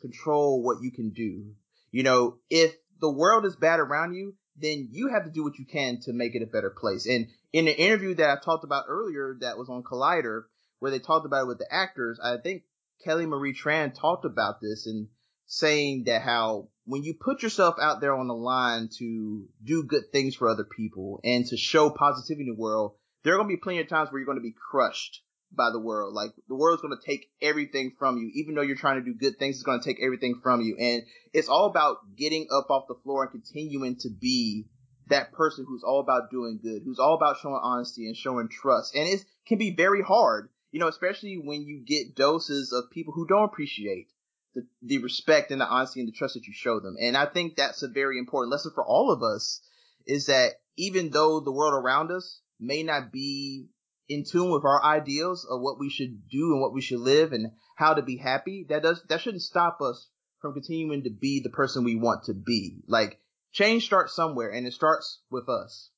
[0.02, 1.54] control what you can do.
[1.92, 5.58] You know, if the world is bad around you, then you have to do what
[5.58, 7.06] you can to make it a better place.
[7.08, 10.44] And in the interview that I talked about earlier that was on Collider,
[10.80, 12.64] where they talked about it with the actors, I think
[13.04, 15.08] Kelly Marie Tran talked about this and
[15.46, 20.12] saying that how when you put yourself out there on the line to do good
[20.12, 23.56] things for other people and to show positivity in the world, there are going to
[23.56, 25.22] be plenty of times where you're going to be crushed
[25.52, 26.14] by the world.
[26.14, 28.32] Like the world's going to take everything from you.
[28.34, 30.78] Even though you're trying to do good things, it's going to take everything from you.
[30.80, 34.66] And it's all about getting up off the floor and continuing to be
[35.08, 38.96] that person who's all about doing good, who's all about showing honesty and showing trust.
[38.96, 43.14] And it can be very hard, you know, especially when you get doses of people
[43.14, 44.08] who don't appreciate
[44.56, 46.96] the, the respect and the honesty and the trust that you show them.
[47.02, 49.62] And I think that's a very important lesson for all of us
[50.06, 53.68] is that even though the world around us may not be
[54.10, 57.32] in tune with our ideals of what we should do and what we should live
[57.32, 60.10] and how to be happy, that does that shouldn't stop us
[60.42, 62.82] from continuing to be the person we want to be.
[62.88, 65.92] Like change starts somewhere and it starts with us.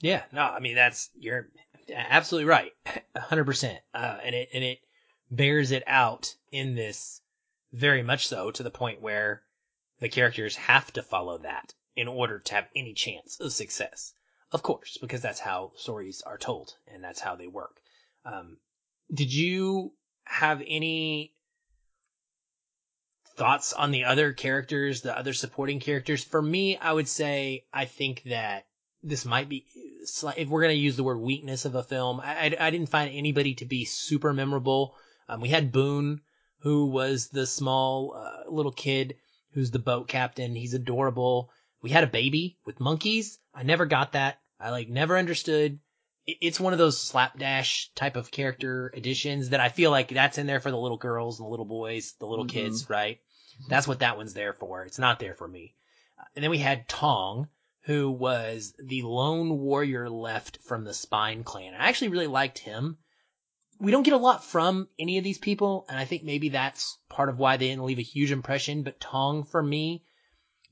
[0.00, 1.48] Yeah, no, I mean that's you're
[1.94, 2.72] absolutely right,
[3.16, 4.78] hundred uh, percent, and it and it
[5.30, 7.20] bears it out in this
[7.72, 9.42] very much so to the point where
[10.00, 14.12] the characters have to follow that in order to have any chance of success.
[14.52, 17.80] Of course, because that's how stories are told and that's how they work.
[18.24, 18.58] Um,
[19.12, 19.92] did you
[20.24, 21.34] have any
[23.36, 26.22] thoughts on the other characters, the other supporting characters?
[26.22, 28.66] For me, I would say I think that
[29.02, 29.66] this might be,
[30.36, 32.88] if we're going to use the word weakness of a film, I, I, I didn't
[32.88, 34.94] find anybody to be super memorable.
[35.28, 36.20] Um, we had Boun,
[36.60, 39.16] who was the small uh, little kid
[39.52, 40.54] who's the boat captain.
[40.54, 41.50] He's adorable.
[41.84, 43.38] We had a baby with monkeys.
[43.54, 44.40] I never got that.
[44.58, 45.80] I like never understood.
[46.26, 50.46] It's one of those slapdash type of character additions that I feel like that's in
[50.46, 52.58] there for the little girls and the little boys, the little mm-hmm.
[52.58, 53.20] kids, right?
[53.68, 54.86] That's what that one's there for.
[54.86, 55.74] It's not there for me.
[56.34, 57.48] And then we had Tong,
[57.82, 61.74] who was the lone warrior left from the Spine clan.
[61.74, 62.96] I actually really liked him.
[63.78, 66.98] We don't get a lot from any of these people, and I think maybe that's
[67.10, 68.84] part of why they didn't leave a huge impression.
[68.84, 70.02] But Tong, for me,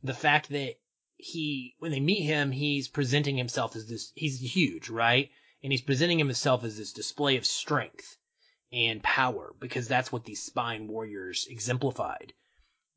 [0.02, 0.76] the fact that
[1.22, 4.12] he when they meet him, he's presenting himself as this.
[4.14, 5.30] He's huge, right?
[5.62, 8.16] And he's presenting himself as this display of strength
[8.72, 12.32] and power because that's what these spine warriors exemplified.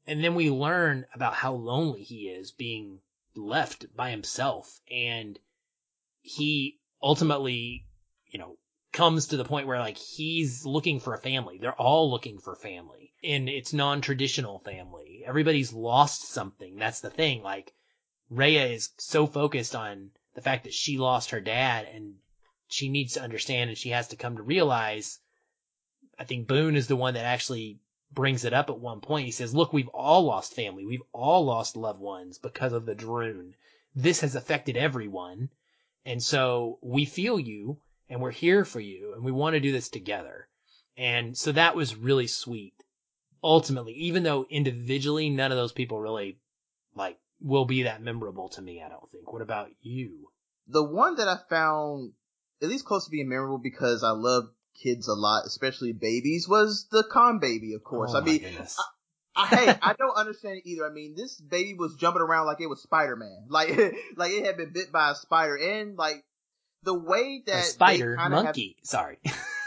[0.07, 2.99] And then we learn about how lonely he is being
[3.35, 5.37] left by himself and
[6.21, 7.85] he ultimately,
[8.31, 8.57] you know,
[8.91, 11.59] comes to the point where like he's looking for a family.
[11.59, 15.23] They're all looking for family and it's non-traditional family.
[15.27, 16.77] Everybody's lost something.
[16.77, 17.43] That's the thing.
[17.43, 17.71] Like
[18.31, 22.15] Raya is so focused on the fact that she lost her dad and
[22.67, 25.19] she needs to understand and she has to come to realize
[26.17, 27.79] I think Boun is the one that actually
[28.11, 29.25] brings it up at one point.
[29.25, 30.85] He says, look, we've all lost family.
[30.85, 33.53] We've all lost loved ones because of the Druun.
[33.93, 35.49] This has affected everyone.
[36.05, 39.71] And so we feel you and we're here for you and we want to do
[39.71, 40.47] this together.
[40.97, 42.73] And so that was really sweet.
[43.43, 46.37] Ultimately, even though individually none of those people really
[46.95, 49.31] like will be that memorable to me, I don't think.
[49.31, 50.29] What about you?
[50.67, 52.13] The one that I found
[52.61, 54.45] at least close to being memorable because I love
[54.81, 58.11] kids a lot, especially babies, was the con baby, of course.
[58.13, 58.43] Oh I mean.
[58.43, 58.83] I,
[59.37, 60.85] I, hey, I don't understand it either.
[60.85, 63.69] I mean, this baby was jumping around like it was Spider Man, like
[64.15, 66.23] like it had been bit by a spider, and like
[66.83, 68.77] the way that a spider monkey.
[68.79, 69.17] Have, sorry,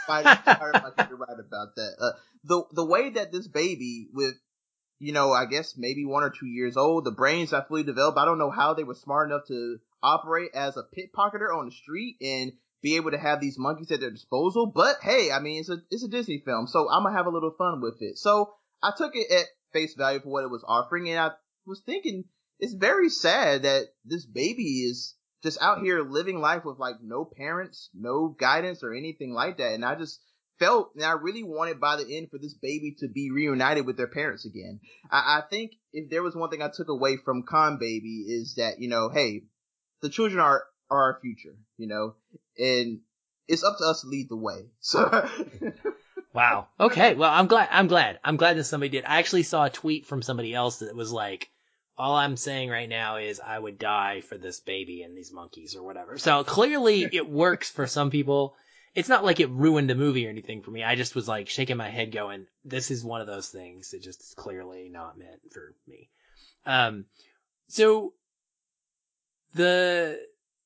[0.03, 1.03] spider, spider monkey.
[1.09, 1.95] You're right about that.
[2.01, 2.11] Uh,
[2.43, 4.33] the the way that this baby with
[4.99, 7.05] you know, I guess maybe one or two years old.
[7.05, 8.17] The brain's not fully developed.
[8.17, 11.71] I don't know how they were smart enough to operate as a pickpocketer on the
[11.71, 14.67] street and be able to have these monkeys at their disposal.
[14.67, 17.31] But hey, I mean, it's a it's a Disney film, so I'm gonna have a
[17.31, 18.17] little fun with it.
[18.17, 21.31] So I took it at face value for what it was offering, and I
[21.65, 22.25] was thinking
[22.59, 27.23] it's very sad that this baby is just out here living life with like no
[27.25, 29.73] parents, no guidance or anything like that.
[29.73, 30.19] And I just
[30.59, 33.97] felt and I really wanted by the end for this baby to be reunited with
[33.97, 34.81] their parents again.
[35.09, 38.55] I, I think if there was one thing I took away from Khan Baby is
[38.55, 39.43] that, you know, hey,
[40.01, 42.15] the children are, are our future, you know,
[42.57, 42.99] and
[43.47, 44.65] it's up to us to lead the way.
[44.81, 45.29] So.
[46.33, 46.67] wow.
[46.79, 47.15] Okay.
[47.15, 49.05] Well, I'm glad, I'm glad, I'm glad that somebody did.
[49.05, 51.49] I actually saw a tweet from somebody else that was like,
[51.97, 55.75] all I'm saying right now is I would die for this baby and these monkeys
[55.75, 56.17] or whatever.
[56.17, 58.55] So clearly it works for some people
[58.95, 60.83] it's not like it ruined the movie or anything for me.
[60.83, 64.01] I just was like shaking my head going, this is one of those things that
[64.01, 66.09] just is clearly not meant for me.
[66.65, 67.05] Um,
[67.67, 68.13] so
[69.53, 70.19] the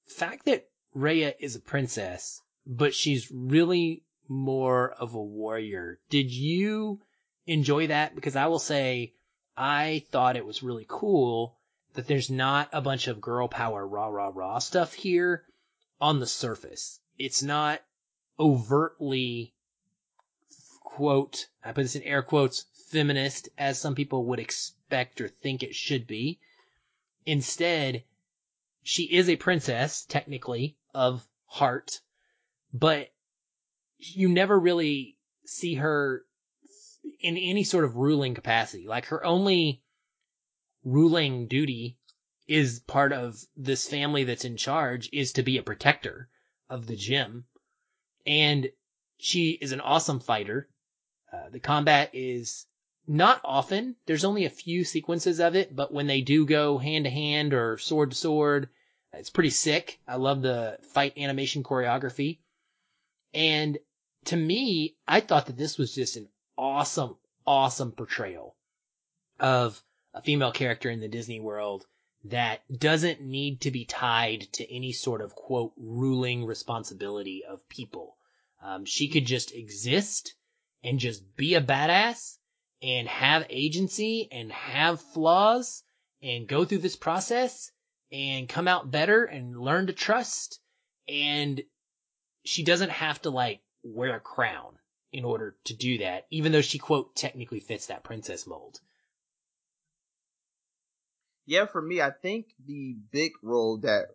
[0.08, 6.00] fact that Raya is a princess, but she's really more of a warrior.
[6.10, 7.02] Did you
[7.46, 8.16] enjoy that?
[8.16, 9.14] Because I will say
[9.58, 11.58] I thought it was really cool
[11.94, 15.44] that there's not a bunch of girl power rah rah rah stuff here
[16.02, 17.00] on the surface.
[17.20, 17.82] It's not
[18.40, 19.54] overtly
[20.82, 25.64] quote, I put this in air quotes, feminist as some people would expect or think
[25.64, 26.40] it should be.
[27.26, 28.04] Instead,
[28.84, 32.02] she is a princess, technically, of heart,
[32.72, 33.12] but
[33.98, 36.26] you never really see her
[37.20, 38.88] in any sort of ruling capacity.
[38.88, 39.82] Like her only
[40.84, 41.98] ruling duty
[42.48, 46.30] is part of this family that's in charge is to be a protector
[46.70, 47.46] of the gem.
[48.26, 48.70] And
[49.18, 50.70] she is an awesome fighter.
[51.32, 52.66] Uh, the combat is
[53.08, 53.96] not often.
[54.06, 57.54] There's only a few sequences of it, but when they do go hand to hand
[57.54, 58.70] or sword to sword,
[59.14, 60.00] it's pretty sick.
[60.08, 62.40] I love the fight animation choreography.
[63.34, 63.78] And
[64.26, 68.56] to me, I thought that this was just an awesome, awesome portrayal
[69.40, 71.86] of a female character in the Disney world
[72.26, 78.18] that doesn't need to be tied to any sort of quote ruling responsibility of people.
[78.62, 80.36] Um, she could just exist
[80.84, 82.38] and just be a badass
[82.82, 85.84] and have agency and have flaws
[86.22, 87.72] and go through this process
[88.12, 90.60] and come out better and learn to trust.
[91.08, 91.62] And
[92.46, 94.78] she doesn't have to like wear a crown
[95.12, 98.80] in order to do that, even though she quote technically fits that princess mold.
[101.46, 104.08] Yeah, for me, I think the big role that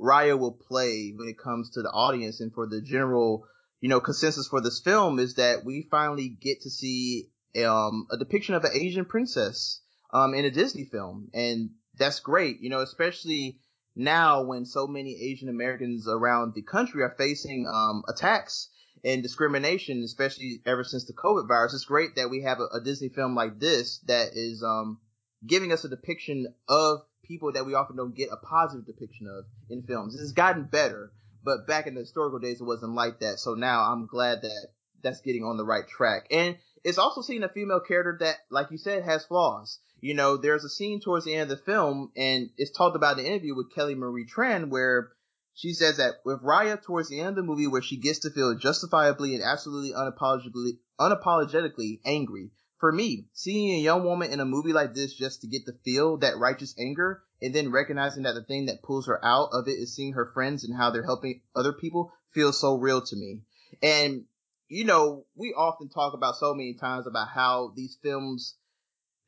[0.00, 3.46] Raya will play when it comes to the audience and for the general,
[3.80, 7.30] you know, consensus for this film is that we finally get to see
[7.64, 9.80] um, a depiction of an Asian princess
[10.12, 12.60] um, in a Disney film, and that's great.
[12.60, 13.58] You know, especially
[13.94, 18.68] now when so many Asian Americans around the country are facing um, attacks
[19.04, 21.74] and discrimination, especially ever since the COVID virus.
[21.74, 24.98] It's great that we have a, a Disney film like this that is um,
[25.46, 29.44] giving us a depiction of people that we often don't get a positive depiction of
[29.68, 30.20] in films.
[30.20, 31.12] It's gotten better,
[31.44, 33.38] but back in the historical days, it wasn't like that.
[33.38, 34.68] So now I'm glad that
[35.02, 36.26] that's getting on the right track.
[36.30, 39.78] And it's also seeing a female character that, like you said, has flaws.
[40.00, 43.18] You know, there's a scene towards the end of the film, and it's talked about
[43.18, 45.10] in the interview with Kelly Marie Tran where
[45.54, 48.30] she says that with Raya towards the end of the movie where she gets to
[48.30, 52.50] feel justifiably and absolutely unapologetically, unapologetically angry.
[52.80, 55.72] For me, seeing a young woman in a movie like this just to get to
[55.84, 59.68] feel that righteous anger and then recognizing that the thing that pulls her out of
[59.68, 63.16] it is seeing her friends and how they're helping other people feels so real to
[63.16, 63.42] me.
[63.82, 64.24] And
[64.70, 68.56] you know, we often talk about so many times about how these films,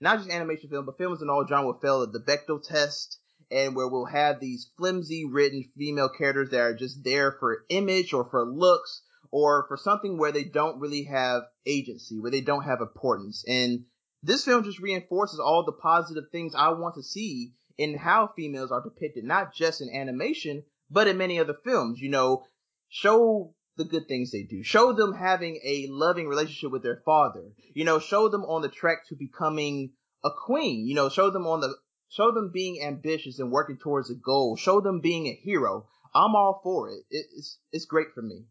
[0.00, 3.18] not just animation film, but films in all genre will fail at the Bechdel test
[3.50, 8.12] and where we'll have these flimsy written female characters that are just there for image
[8.14, 9.01] or for looks
[9.33, 13.45] or for something where they don't really have agency, where they don't have importance.
[13.49, 13.87] And
[14.22, 18.70] this film just reinforces all the positive things I want to see in how females
[18.70, 21.99] are depicted, not just in animation, but in many other films.
[21.99, 22.45] You know,
[22.91, 24.62] show the good things they do.
[24.62, 27.53] Show them having a loving relationship with their father.
[27.74, 30.87] You know, show them on the track to becoming a queen.
[30.87, 31.74] You know, show them on the
[32.11, 34.57] show them being ambitious and working towards a goal.
[34.57, 35.89] Show them being a hero.
[36.14, 37.05] I'm all for it.
[37.11, 38.45] It's it's great for me.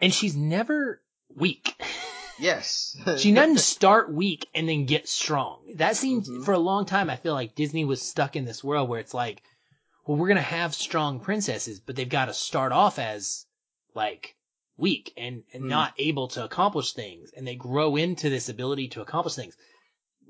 [0.00, 1.00] And she's never
[1.34, 1.74] weak.
[2.38, 2.96] Yes.
[3.18, 5.60] she doesn't start weak and then get strong.
[5.76, 6.44] That seems Mhm.
[6.44, 9.14] for a long time I feel like Disney was stuck in this world where it's
[9.14, 9.42] like,
[10.06, 13.44] well, we're gonna have strong princesses, but they've got to start off as
[13.94, 14.36] like
[14.76, 15.68] weak and, and Mm.
[15.68, 19.56] not able to accomplish things, and they grow into this ability to accomplish things.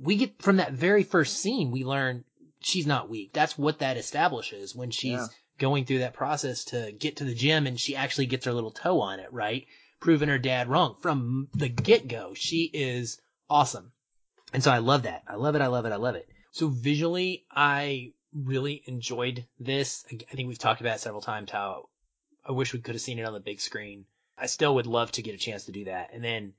[0.01, 2.25] We get from that very first scene, we learn
[2.61, 3.33] she's not weak.
[3.35, 5.27] That's what that establishes when she's Yeah.
[5.59, 8.71] Going through that process to get to the gem and she actually gets her little
[8.71, 9.67] toe on it, right?
[10.01, 12.33] Proving her dad wrong from the get go.
[12.35, 13.93] She is awesome.
[14.53, 15.23] And so I love that.
[15.27, 15.61] I love it.
[15.61, 15.93] I love it.
[15.93, 16.29] I love it.
[16.53, 20.05] So visually, I really enjoyed this.
[20.11, 21.89] I think we've talked about several times how
[22.47, 24.07] I wish we could have seen it on the big screen.
[24.37, 26.11] I still would love to get a chance to do that.
[26.13, 26.55] And then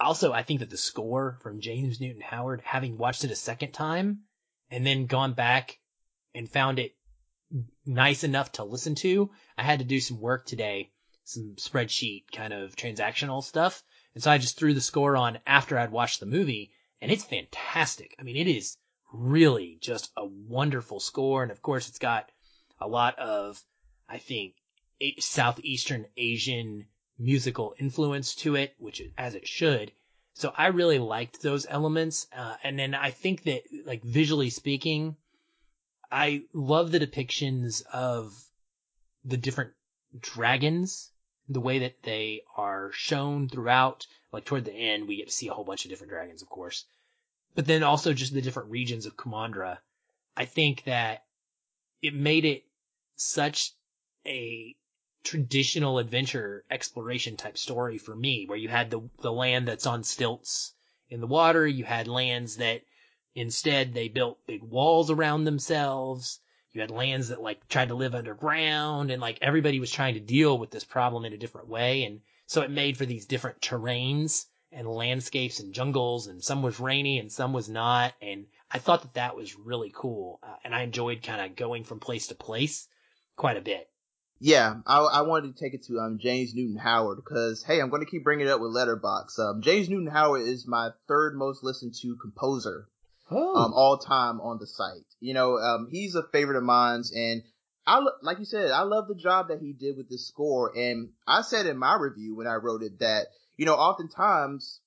[0.00, 3.72] also, I think that the score from James Newton Howard, having watched it a second
[3.72, 4.20] time
[4.70, 5.78] and then gone back
[6.34, 6.94] and found it
[7.86, 10.92] nice enough to listen to, I had to do some work today,
[11.24, 13.82] some spreadsheet kind of transactional stuff.
[14.14, 17.24] And so I just threw the score on after I'd watched the movie and it's
[17.24, 18.14] fantastic.
[18.18, 18.76] I mean, it is
[19.12, 21.42] really just a wonderful score.
[21.42, 22.30] And of course, it's got
[22.80, 23.62] a lot of,
[24.08, 24.54] I think,
[25.18, 26.86] Southeastern Asian
[27.18, 29.92] musical influence to it, which as it should.
[30.34, 32.26] So I really liked those elements.
[32.36, 35.16] Uh, and then I think that, like, visually speaking,
[36.10, 38.34] I love the depictions of
[39.24, 39.72] the different
[40.18, 41.10] dragons,
[41.48, 44.06] the way that they are shown throughout.
[44.32, 46.48] Like toward the end, we get to see a whole bunch of different dragons, of
[46.48, 46.84] course.
[47.54, 49.78] But then also just the different regions of Kumandra.
[50.36, 51.24] I think that
[52.02, 52.64] it made it
[53.16, 53.72] such
[54.26, 54.74] a
[55.22, 60.02] traditional adventure exploration type story for me, where you had the the land that's on
[60.02, 60.72] stilts
[61.08, 62.82] in the water, you had lands that
[63.34, 66.40] instead they built big walls around themselves.
[66.72, 70.20] You had lands that like tried to live underground and like everybody was trying to
[70.20, 72.04] deal with this problem in a different way.
[72.04, 76.78] And so it made for these different terrains and landscapes and jungles and some was
[76.78, 78.14] rainy and some was not.
[78.22, 80.38] And I thought that that was really cool.
[80.42, 82.86] Uh, and I enjoyed kind of going from place to place
[83.36, 83.88] quite a bit.
[84.42, 87.90] Yeah, I, I wanted to take it to um, James Newton Howard because hey, I'm
[87.90, 89.38] going to keep bringing it up with Letterboxd.
[89.38, 92.88] Um, James Newton Howard is my third most listened to composer
[93.30, 93.56] Oh.
[93.56, 95.06] um, all time on the site.
[95.20, 97.42] You know, um, he's a favorite of mine's, and
[97.86, 100.72] I like you said, I love the job that he did with this score.
[100.76, 103.26] And I said in my review when I wrote it that
[103.60, 104.80] you know, oftentimes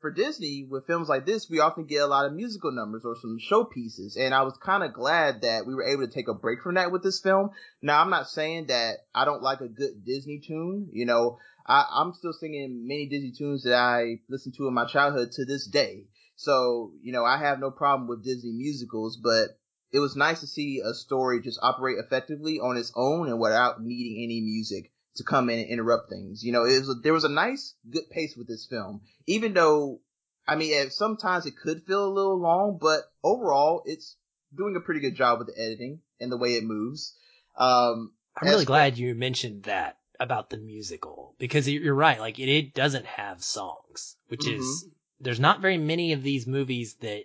[0.00, 3.16] for Disney with films like this, we often get a lot of musical numbers or
[3.20, 6.34] some showpieces, and I was kind of glad that we were able to take a
[6.34, 7.50] break from that with this film.
[7.82, 10.88] Now, I'm not saying that I don't like a good Disney tune.
[10.92, 14.86] You know, I, I'm still singing many Disney tunes that I listened to in my
[14.86, 16.04] childhood to this day.
[16.36, 19.58] So, you know, I have no problem with Disney musicals, but
[19.92, 23.82] it was nice to see a story just operate effectively on its own and without
[23.82, 26.42] needing any music to come in and interrupt things.
[26.42, 30.00] You know, it was there was a nice, good pace with this film, even though,
[30.46, 34.16] I mean, sometimes it could feel a little long, but overall, it's
[34.56, 37.16] doing a pretty good job with the editing and the way it moves.
[37.56, 42.18] Um, I'm really glad you mentioned that about the musical because you're right.
[42.18, 44.60] Like it, it doesn't have songs, which mm-hmm.
[44.60, 44.88] is
[45.24, 47.24] there's not very many of these movies that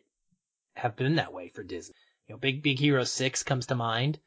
[0.75, 1.95] have been that way for Disney.
[2.27, 4.19] You know, Big Big Hero 6 comes to mind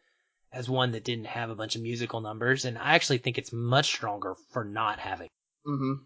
[0.52, 3.52] as one that didn't have a bunch of musical numbers, and I actually think it's
[3.52, 5.28] much stronger for not having.
[5.66, 6.04] Mm-hmm.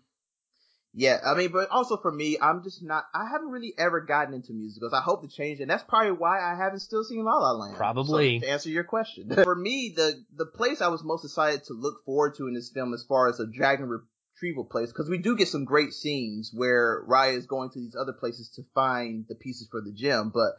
[0.99, 3.05] Yeah, I mean, but also for me, I'm just not.
[3.15, 4.95] I haven't really ever gotten into musicals.
[4.95, 7.77] I hope to change, and that's probably why I haven't still seen La La Land.
[7.77, 8.41] Probably.
[8.41, 11.75] So, to answer your question, for me, the the place I was most excited to
[11.75, 13.89] look forward to in this film, as far as a dragon
[14.37, 17.97] retrieval place, because we do get some great scenes where Raya is going to these
[17.99, 20.53] other places to find the pieces for the gem, but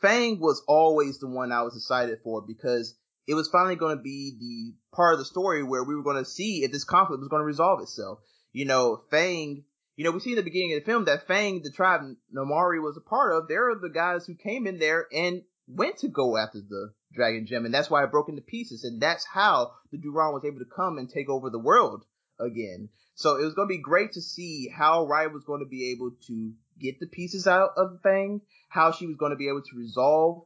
[0.00, 2.94] Fang was always the one I was excited for because
[3.26, 6.22] it was finally going to be the part of the story where we were going
[6.22, 8.18] to see if this conflict was going to resolve itself.
[8.52, 9.64] You know, Fang,
[9.96, 12.00] you know, we see in the beginning of the film that Fang, the tribe
[12.36, 16.08] Namaari was a part of, they're the guys who came in there and went to
[16.08, 19.72] go after the Dragon Gem, and that's why it broke into pieces, and that's how
[19.92, 22.04] the Druun was able to come and take over the world
[22.40, 22.88] again.
[23.14, 25.92] So it was going to be great to see how Raya was going to be
[25.92, 29.62] able to get the pieces out of Fang, how she was going to be able
[29.62, 30.44] to resolve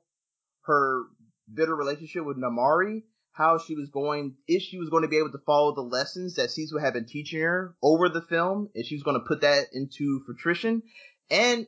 [0.62, 1.04] her
[1.52, 3.02] bitter relationship with Namaari,
[3.32, 6.34] how she was going, if she was going to be able to follow the lessons
[6.34, 9.42] that Sisu had been teaching her over the film, and she was going to put
[9.42, 10.82] that into fruition.
[11.30, 11.66] And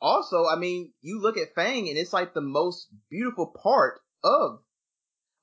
[0.00, 4.60] also, I mean, you look at Fang, and it's like the most beautiful part of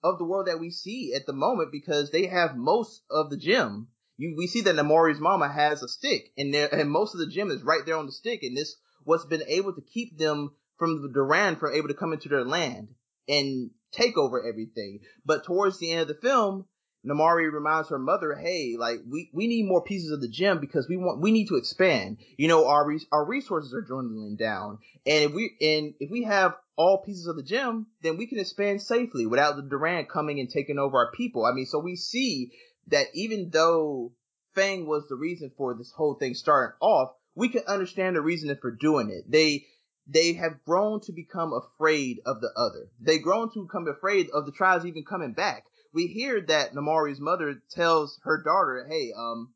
[0.03, 3.37] of the world that we see at the moment because they have most of the
[3.37, 3.87] gem.
[4.17, 7.27] You, we see that Namaari's mama has a stick, and there, and most of the
[7.27, 10.51] gem is right there on the stick, and this what's been able to keep them
[10.77, 12.89] from the Druun from able to come into their land
[13.27, 14.99] and take over everything.
[15.25, 16.65] But towards the end of the film,
[17.05, 20.87] Namaari reminds her mother, "Hey, like we, we need more pieces of the gem because
[20.89, 22.17] we want we need to expand.
[22.37, 26.55] You know, our our resources are dwindling down, and if we and if we have
[26.77, 30.49] all pieces of the gem, then we can expand safely without the Druun coming and
[30.49, 31.45] taking over our people.
[31.45, 32.51] I mean, so we see
[32.87, 34.13] that even though
[34.53, 38.57] Fang was the reason for this whole thing starting off, we can understand the reason
[38.61, 39.29] for doing it.
[39.29, 39.65] They
[40.07, 42.89] they have grown to become afraid of the other.
[42.99, 45.65] They've grown to become afraid of the tribes even coming back.
[45.93, 49.53] We hear that Namaari's mother tells her daughter, hey, um,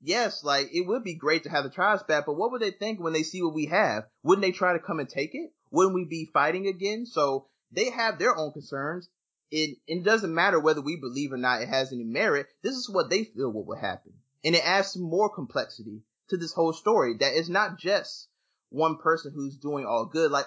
[0.00, 2.72] yes, like it would be great to have the tribes back, but what would they
[2.72, 4.04] think when they see what we have?
[4.22, 5.52] Wouldn't they try to come and take it?
[5.70, 7.06] Wouldn't we be fighting again?
[7.06, 9.08] So they have their own concerns.
[9.52, 12.46] It, it doesn't matter whether we believe or not it has any merit.
[12.62, 14.14] This is what they feel what would happen.
[14.42, 16.00] And it adds more complexity
[16.30, 18.28] to this whole story that is not just
[18.70, 20.30] one person who's doing all good.
[20.30, 20.46] Like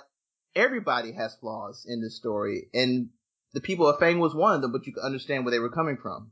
[0.56, 3.10] everybody has flaws in this story, and
[3.54, 5.70] the people of Fang was one of them, but you can understand where they were
[5.70, 6.32] coming from.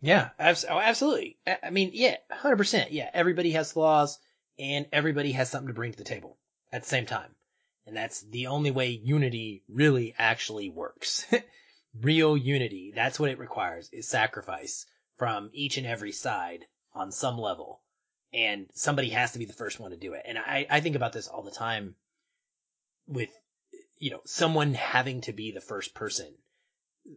[0.00, 1.38] Yeah, oh, absolutely.
[1.62, 2.90] I mean, yeah, hundred percent.
[2.90, 4.18] Yeah, everybody has flaws,
[4.58, 6.38] and everybody has something to bring to the table
[6.72, 7.34] at the same time,
[7.86, 11.26] and that's the only way unity really actually works.
[11.94, 12.92] Real unity.
[12.94, 14.86] That's what it requires is sacrifice
[15.16, 17.82] from each and every side on some level
[18.32, 20.22] and somebody has to be the first one to do it.
[20.26, 21.96] And I, I think about this all the time
[23.06, 23.30] with,
[23.96, 26.34] you know, someone having to be the first person.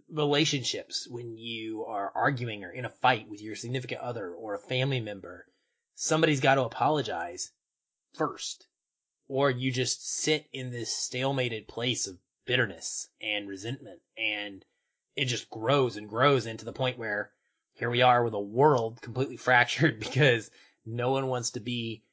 [0.09, 4.59] Relationships, when you are arguing or in a fight with your significant other or a
[4.59, 5.47] family member,
[5.95, 7.51] somebody's got to apologize
[8.13, 8.67] first.
[9.27, 14.65] Or you just sit in this stalemated place of bitterness and resentment and
[15.15, 17.31] it just grows and grows into the point where
[17.73, 20.49] here we are with a world completely fractured because
[20.85, 22.03] no one wants to be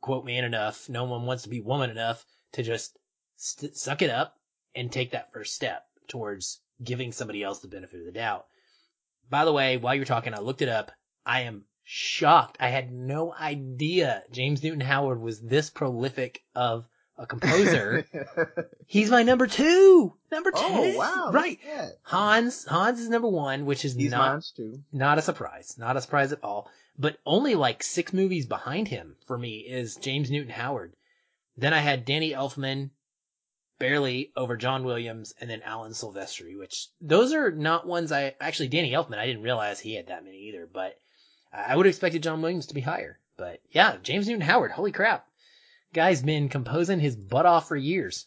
[0.00, 0.88] quote man enough.
[0.88, 2.96] No one wants to be woman enough to just
[3.36, 4.36] st- suck it up
[4.74, 8.46] and take that first step towards giving somebody else the benefit of the doubt.
[9.28, 10.92] By the way, while you're talking, I looked it up.
[11.24, 12.58] I am shocked.
[12.60, 16.86] I had no idea James Newton Howard was this prolific of
[17.18, 18.06] a composer.
[18.86, 20.14] He's my number two.
[20.30, 20.66] Number oh, two.
[20.68, 21.30] oh wow!
[21.32, 21.58] Right.
[21.66, 21.90] Yeah.
[22.02, 24.42] Hans Hans is number one, which is He's not
[24.92, 25.76] not a surprise.
[25.78, 26.70] Not a surprise at all.
[26.98, 30.94] But only like six movies behind him for me is James Newton Howard.
[31.56, 32.90] Then I had Danny Elfman,
[33.78, 38.68] barely over John Williams, and then Alan Silvestri, which those are not ones I actually
[38.68, 39.18] Danny Elfman.
[39.18, 40.98] I didn't realize he had that many either, but
[41.52, 43.18] I would have expected John Williams to be higher.
[43.36, 45.25] But yeah, James Newton Howard, holy crap.
[45.96, 48.26] Guy's been composing his butt off for years.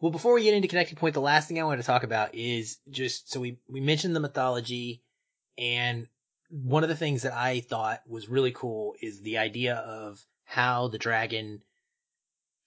[0.00, 2.32] Well, before we get into Connecting Point, the last thing I want to talk about
[2.32, 5.02] is just so we, we mentioned the mythology,
[5.58, 6.06] and
[6.48, 10.86] one of the things that I thought was really cool is the idea of how
[10.86, 11.60] the dragon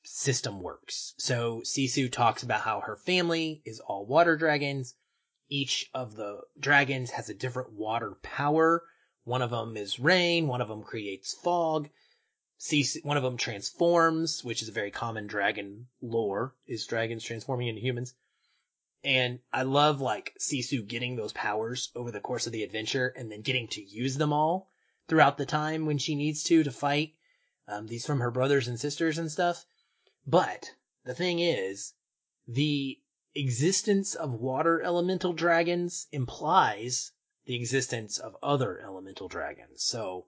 [0.03, 1.13] system works.
[1.17, 4.95] So Sisu talks about how her family is all water dragons.
[5.47, 8.84] Each of the dragons has a different water power.
[9.24, 11.89] One of them is rain, one of them creates fog.
[12.64, 17.68] Sisu, one of them transforms, which is a very common dragon lore, is dragons transforming
[17.68, 18.14] into humans.
[19.03, 23.30] And I love like Sisu getting those powers over the course of the adventure and
[23.30, 24.72] then getting to use them all
[25.09, 27.16] throughout the time when she needs to to fight
[27.68, 29.66] um, these from her brothers and sisters and stuff.
[30.26, 30.72] But
[31.03, 31.93] the thing is,
[32.47, 32.97] the
[33.36, 37.11] existence of water elemental dragons implies
[37.43, 39.84] the existence of other elemental dragons.
[39.84, 40.28] So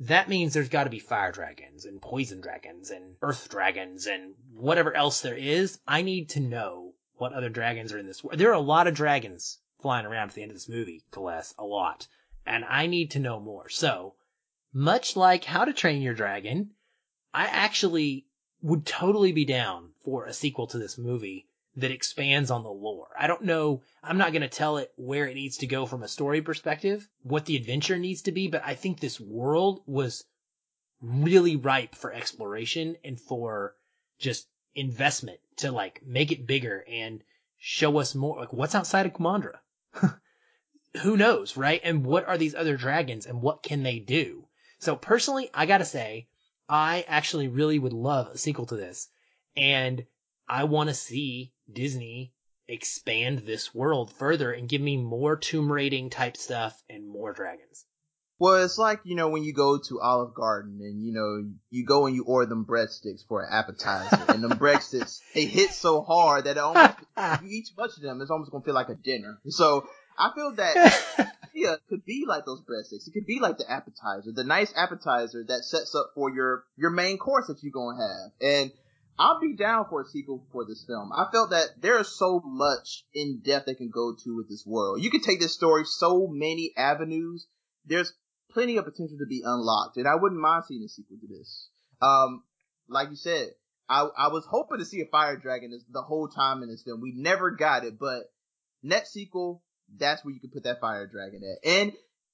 [0.00, 4.34] that means there's got to be fire dragons and poison dragons and earth dragons and
[4.54, 5.78] whatever else there is.
[5.86, 8.38] I need to know what other dragons are in this world.
[8.38, 11.54] There are a lot of dragons flying around at the end of this movie, Celeste,
[11.58, 12.06] a lot.
[12.46, 13.68] And I need to know more.
[13.68, 14.14] So,
[14.72, 16.70] much like How to Train Your Dragon,
[17.34, 18.26] I actually
[18.62, 21.46] would totally be down for a sequel to this movie
[21.78, 23.08] that expands on the lore.
[23.18, 26.02] I don't know, I'm not going to tell it where it needs to go from
[26.02, 30.24] a story perspective, what the adventure needs to be, but I think this world was
[31.00, 33.76] really ripe for exploration and for
[34.18, 37.22] just investment to like make it bigger and
[37.58, 39.58] show us more like what's outside of Kumandra.
[41.02, 41.80] Who knows, right?
[41.84, 44.48] And what are these other dragons and what can they do?
[44.80, 46.26] So personally, I gotta say,
[46.68, 49.08] I actually really would love a sequel to this.
[49.56, 50.04] And
[50.48, 52.32] I want to see Disney
[52.68, 57.86] expand this world further and give me more tomb raiding type stuff and more dragons.
[58.40, 61.84] Well, it's like, you know, when you go to Olive Garden and, you know, you
[61.84, 66.02] go and you order them breadsticks for an appetizer and them breadsticks, they hit so
[66.02, 68.66] hard that it almost, if you eat too much of them, it's almost going to
[68.66, 69.40] feel like a dinner.
[69.48, 73.08] So I feel that yeah, could be like those breadsticks.
[73.08, 76.90] It could be like the appetizer, the nice appetizer that sets up for your, your
[76.90, 78.52] main course that you're going to have.
[78.60, 78.72] And
[79.18, 81.10] I'll be down for a sequel for this film.
[81.12, 84.64] I felt that there is so much in depth they can go to with this
[84.66, 85.02] world.
[85.02, 87.46] You can take this story so many avenues.
[87.84, 88.12] There's
[88.50, 91.68] plenty of potential to be unlocked, and I wouldn't mind seeing a sequel to this.
[92.00, 92.44] Um,
[92.88, 93.48] like you said,
[93.88, 96.82] I, I was hoping to see a fire dragon this, the whole time in this
[96.82, 97.00] film.
[97.00, 98.24] We never got it, but
[98.82, 99.62] next sequel,
[99.96, 101.68] that's where you can put that fire dragon at.
[101.68, 101.92] And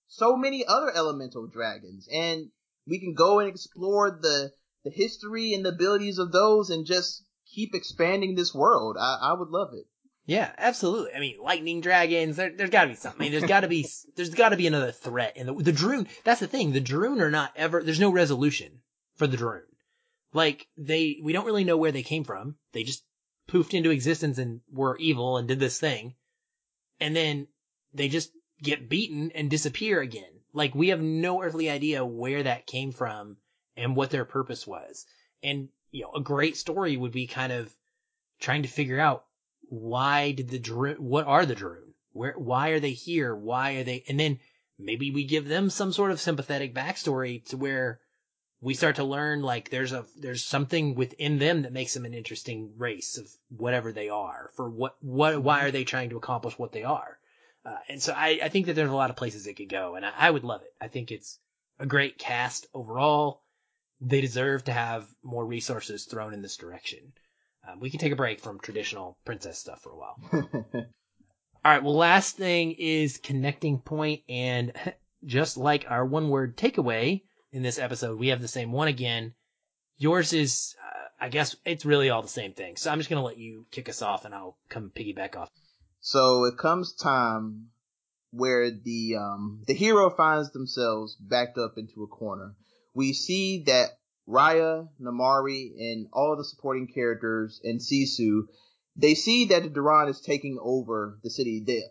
[0.09, 2.09] so many other elemental dragons.
[2.13, 2.51] And
[2.87, 4.53] we can go and explore the,
[4.85, 8.97] the history and the abilities of those and just keep expanding this world.
[8.99, 9.87] I, I would love it.
[10.27, 11.13] Yeah, absolutely.
[11.15, 12.37] I mean, lightning dragons.
[12.37, 13.21] There, there's got to be something.
[13.21, 15.35] I mean, there's got to be there's got to be another threat.
[15.37, 16.07] And the the Druun.
[16.25, 16.73] That's the thing.
[16.73, 17.83] The Druun are not ever.
[17.83, 18.81] There's no resolution
[19.17, 19.63] for the Druun.
[20.33, 22.57] Like they, we don't really know where they came from.
[22.73, 23.05] They just
[23.49, 26.15] poofed into existence and were evil and did this thing,
[27.01, 27.47] and then
[27.93, 28.31] they just
[28.63, 30.25] get beaten and disappear again.
[30.53, 33.37] Like we have no earthly idea where that came from
[33.77, 35.07] and what their purpose was.
[35.43, 37.75] And you know, a great story would be kind of
[38.41, 39.25] trying to figure out
[39.69, 41.93] why did the Druun, what are the Druun?
[42.13, 43.35] Where, why are they here?
[43.35, 44.41] Why are they, and then
[44.79, 48.01] maybe we give them some sort of sympathetic backstory to where
[48.61, 52.15] we start to learn like there's a, there's something within them that makes them an
[52.15, 56.59] interesting race of whatever they are for what, what, why are they trying to accomplish
[56.59, 57.19] what they are?
[57.65, 59.95] Uh, and so I, I think that there's a lot of places it could go
[59.95, 60.73] and I, I would love it.
[60.81, 61.39] I think it's
[61.79, 63.44] a great cast overall.
[64.05, 67.13] They deserve to have more resources thrown in this direction.
[67.67, 70.17] Um, we can take a break from traditional princess stuff for a while.
[70.75, 71.83] All right.
[71.83, 74.73] Well, last thing is connecting point, and
[75.25, 79.33] just like our one word takeaway in this episode, we have the same one again.
[79.97, 80.75] Yours is
[81.25, 82.77] I guess it's really all the same thing.
[82.77, 85.49] So I'm just gonna let you kick us off, and I'll come piggyback off.
[86.01, 87.71] So it comes time
[88.31, 92.57] where the um the hero finds themselves backed up into a corner.
[92.95, 93.91] We see that
[94.29, 98.43] Raya, Namaari, and all the supporting characters and Sisu,
[98.97, 101.63] they see that the Druun is taking over the city.
[101.67, 101.83] They,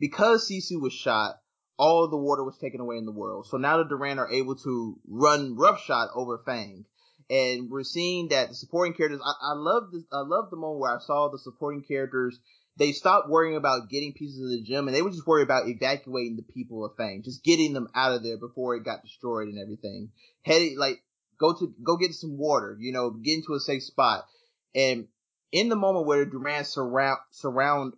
[0.00, 1.36] because Sisu was shot,
[1.78, 3.46] all of the water was taken away in the world.
[3.46, 6.84] So now the Druun are able to run roughshod over Fang.
[7.30, 10.80] And we're seeing that the supporting characters, I, I love this, I love the moment
[10.80, 12.40] where I saw the supporting characters
[12.78, 15.68] they stopped worrying about getting pieces of the gem and they would just worry about
[15.68, 19.48] evacuating the people of Fang, just getting them out of there before it got destroyed
[19.48, 20.10] and everything.
[20.42, 21.02] Heading like
[21.38, 24.24] go to go get some water, you know, get into a safe spot.
[24.74, 25.08] And
[25.50, 27.94] in the moment where Druun surround surround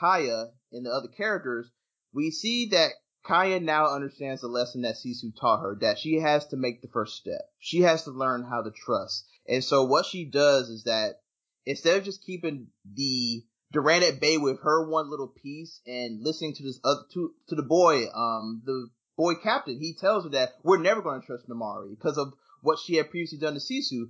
[0.00, 1.70] Raya and the other characters,
[2.12, 2.90] we see that
[3.28, 6.88] Raya now understands the lesson that Sisu taught her, that she has to make the
[6.88, 7.42] first step.
[7.58, 9.28] She has to learn how to trust.
[9.46, 11.20] And so what she does is that
[11.66, 16.54] instead of just keeping the Druun at bay with her one little piece and listening
[16.54, 20.54] to this other to to the boy, um, the boy captain, he tells her that
[20.62, 24.08] we're never going to trust Namaari because of what she had previously done to Sisu.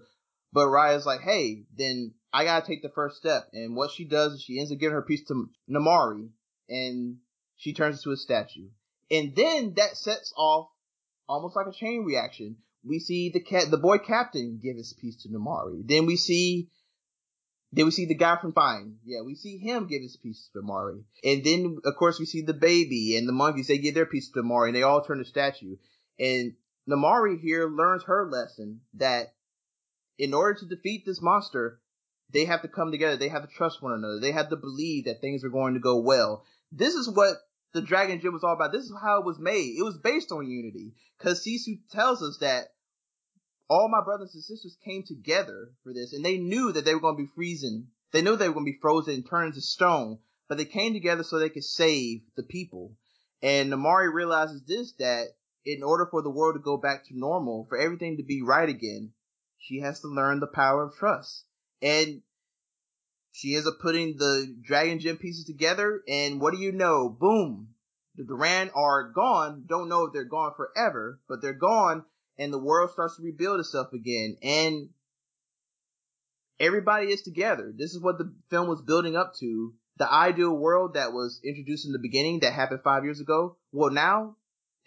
[0.53, 3.49] But Raya's like, hey, then I gotta take the first step.
[3.53, 6.31] And what she does is she ends up giving her piece to Namaari,
[6.69, 7.19] and
[7.57, 8.69] she turns into a statue.
[9.11, 10.69] And then that sets off
[11.29, 12.57] almost like a chain reaction.
[12.85, 15.87] We see the cat, the boy captain give his piece to Namaari.
[15.87, 16.71] Then we see
[17.73, 18.97] then we see the guy from Fine.
[19.05, 21.05] Yeah, we see him give his piece to Mari.
[21.23, 23.69] And then, of course, we see the baby and the monkeys.
[23.69, 25.77] They give their piece to Mari and they all turn to statue.
[26.19, 26.55] And
[26.89, 29.35] Namaari here learns her lesson that
[30.19, 31.81] in order to defeat this monster,
[32.33, 33.17] they have to come together.
[33.17, 34.19] They have to trust one another.
[34.21, 36.45] They have to believe that things are going to go well.
[36.73, 37.37] This is what
[37.73, 38.73] the Dragon Gem was all about.
[38.73, 39.77] This is how it was made.
[39.79, 40.95] It was based on unity.
[41.19, 42.73] Cause Sisu tells us that
[43.71, 47.01] all my brothers and sisters came together for this and they knew that they were
[47.01, 47.87] going to be freezing.
[48.13, 50.19] They knew they were going to be frozen and turned into stone,
[50.49, 52.97] but they came together so they could save the people.
[53.41, 55.29] And Namaari realizes this, that
[55.65, 58.69] in order for the world to go back to normal, for everything to be right
[58.69, 59.13] again,
[59.57, 61.45] she has to learn the power of trust.
[61.81, 62.23] And
[63.31, 67.09] she ends up putting the Dragon Gem pieces together, and what do you know?
[67.09, 67.69] Boom!
[68.17, 69.65] The Druun are gone.
[69.69, 72.05] Don't know if they're gone forever, but they're gone
[72.41, 74.89] and the world starts to rebuild itself again and
[76.59, 77.71] everybody is together.
[77.77, 79.75] This is what the film was building up to.
[79.99, 83.59] The ideal world that was introduced in the beginning that happened five years ago.
[83.73, 84.37] Well, now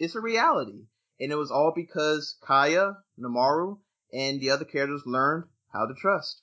[0.00, 0.86] it's a reality.
[1.20, 3.78] And it was all because Raya, Namaari,
[4.12, 6.42] and the other characters learned how to trust.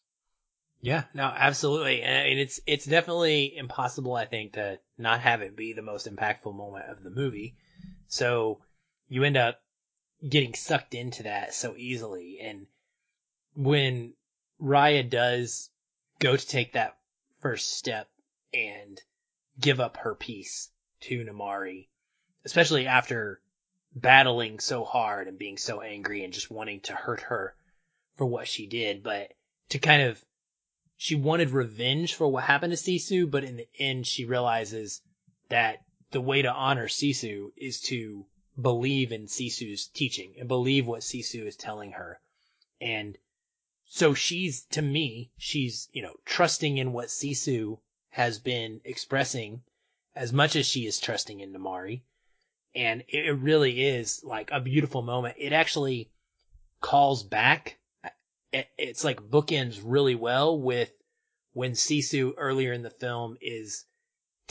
[0.79, 2.01] Yeah, no, absolutely.
[2.01, 6.55] And it's, it's definitely impossible, I think, to not have it be the most impactful
[6.55, 7.57] moment of the movie.
[8.07, 8.61] So
[9.09, 9.59] you end up
[10.27, 12.39] getting sucked into that so easily.
[12.39, 12.67] And
[13.55, 14.13] when
[14.61, 15.69] Raya does
[16.19, 16.97] go to take that
[17.39, 18.07] first step
[18.53, 19.01] and
[19.59, 20.69] give up her piece
[21.01, 21.87] to Namaari,
[22.45, 23.41] especially after
[23.93, 27.55] battling so hard and being so angry and just wanting to hurt her
[28.15, 29.33] for what she did, but
[29.69, 30.23] to kind of
[30.97, 35.01] she wanted revenge for what happened to Sisu, but in the end she realizes
[35.49, 38.25] that the way to honor Sisu is to
[38.59, 42.19] believe in Sisu's teaching and believe what Sisu is telling her.
[42.79, 43.17] And
[43.85, 47.79] so she's, to me, she's, you know, trusting in what Sisu
[48.09, 49.63] has been expressing
[50.15, 52.01] as much as she is trusting in Namaari.
[52.73, 55.35] And it really is like a beautiful moment.
[55.37, 56.09] It actually
[56.79, 57.79] calls back.
[58.51, 60.91] It's like bookends really well with
[61.53, 63.85] when Sisu earlier in the film is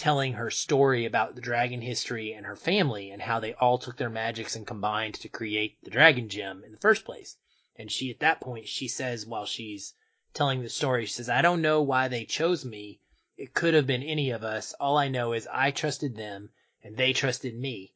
[0.00, 3.98] telling her story about the dragon history and her family and how they all took
[3.98, 7.36] their magics and combined to create the dragon gem in the first place.
[7.76, 9.92] And she, at that point, she says while she's
[10.32, 12.98] telling the story, she says, I don't know why they chose me.
[13.36, 14.72] It could have been any of us.
[14.80, 16.48] All I know is I trusted them
[16.82, 17.92] and they trusted me.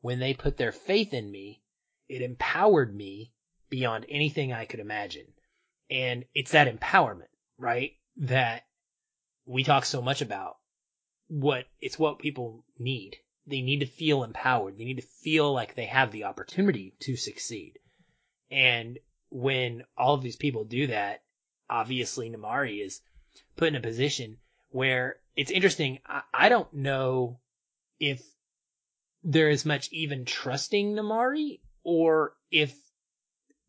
[0.00, 1.60] When they put their faith in me,
[2.08, 3.32] it empowered me
[3.68, 5.26] beyond anything I could imagine.
[5.90, 7.96] And it's that empowerment, right?
[8.18, 8.64] That
[9.44, 10.58] we talk so much about
[11.28, 13.16] what it's what people need.
[13.46, 14.76] They need to feel empowered.
[14.76, 17.78] They need to feel like they have the opportunity to succeed.
[18.50, 18.98] And
[19.30, 21.22] when all of these people do that,
[21.68, 23.00] obviously Namaari is
[23.56, 24.38] put in a position
[24.70, 25.98] where it's interesting.
[26.06, 27.40] I, I don't know
[28.00, 28.22] if
[29.22, 32.74] there is much even trusting Namaari or if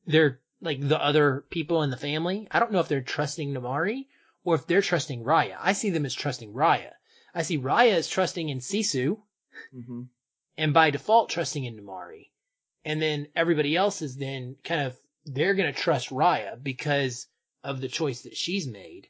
[0.05, 2.47] they're like the other people in the family.
[2.51, 4.07] I don't know if they're trusting Namaari
[4.43, 5.57] or if they're trusting Raya.
[5.59, 6.91] I see them as trusting Raya
[7.33, 9.17] I see Raya is trusting in Sisu,
[9.75, 10.03] mm-hmm.
[10.57, 12.29] and by default trusting in Namaari.
[12.85, 17.27] And then everybody else is then kind of, they're going to trust Raya because
[17.63, 19.09] of the choice that she's made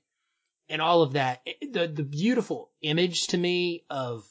[0.68, 1.42] and all of that.
[1.62, 4.28] The, the beautiful image to me of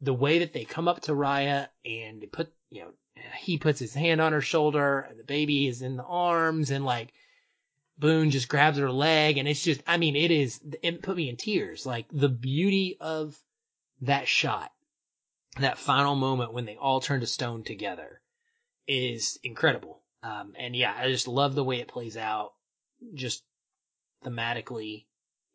[0.00, 2.92] the way that they come up to Raya and they put, you know,
[3.38, 6.84] he puts his hand on her shoulder and the baby is in the arms and
[6.84, 7.12] like
[8.02, 11.28] Boun just grabs her leg and it's just, I mean, it is, it put me
[11.28, 11.86] in tears.
[11.86, 13.38] Like the beauty of
[14.00, 14.72] that shot,
[15.60, 18.20] that final moment when they all turn to stone together
[18.88, 20.02] is incredible.
[20.24, 22.54] Um, and yeah, I just love the way it plays out.
[23.14, 23.44] Just
[24.24, 25.06] thematically,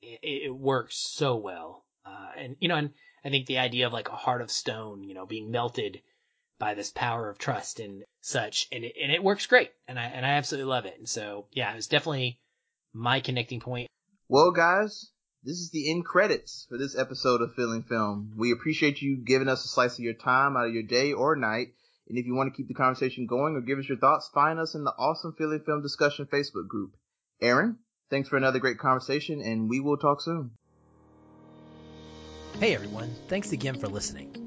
[0.01, 1.85] it, it works so well.
[2.05, 2.91] Uh, and you know, and
[3.25, 6.01] I think the idea of like a heart of stone, you know, being melted
[6.59, 10.05] by this power of trust and such, and it, and it works great, and I
[10.05, 10.95] and I absolutely love it.
[10.97, 12.39] And so yeah, it was definitely
[12.93, 13.89] my connecting point.
[14.27, 15.11] Well, guys,
[15.43, 18.33] this is the end credits for this episode of Feelin' Film.
[18.35, 21.35] We appreciate you giving us a slice of your time out of your day or
[21.35, 21.69] night.
[22.09, 24.59] And if you want to keep the conversation going or give us your thoughts, find
[24.59, 26.95] us in the Awesome Feelin' Film Discussion Facebook group.
[27.41, 27.77] Aaron,
[28.09, 30.51] thanks for another great conversation, and we will talk soon.
[32.59, 34.46] Hey everyone, thanks again for listening.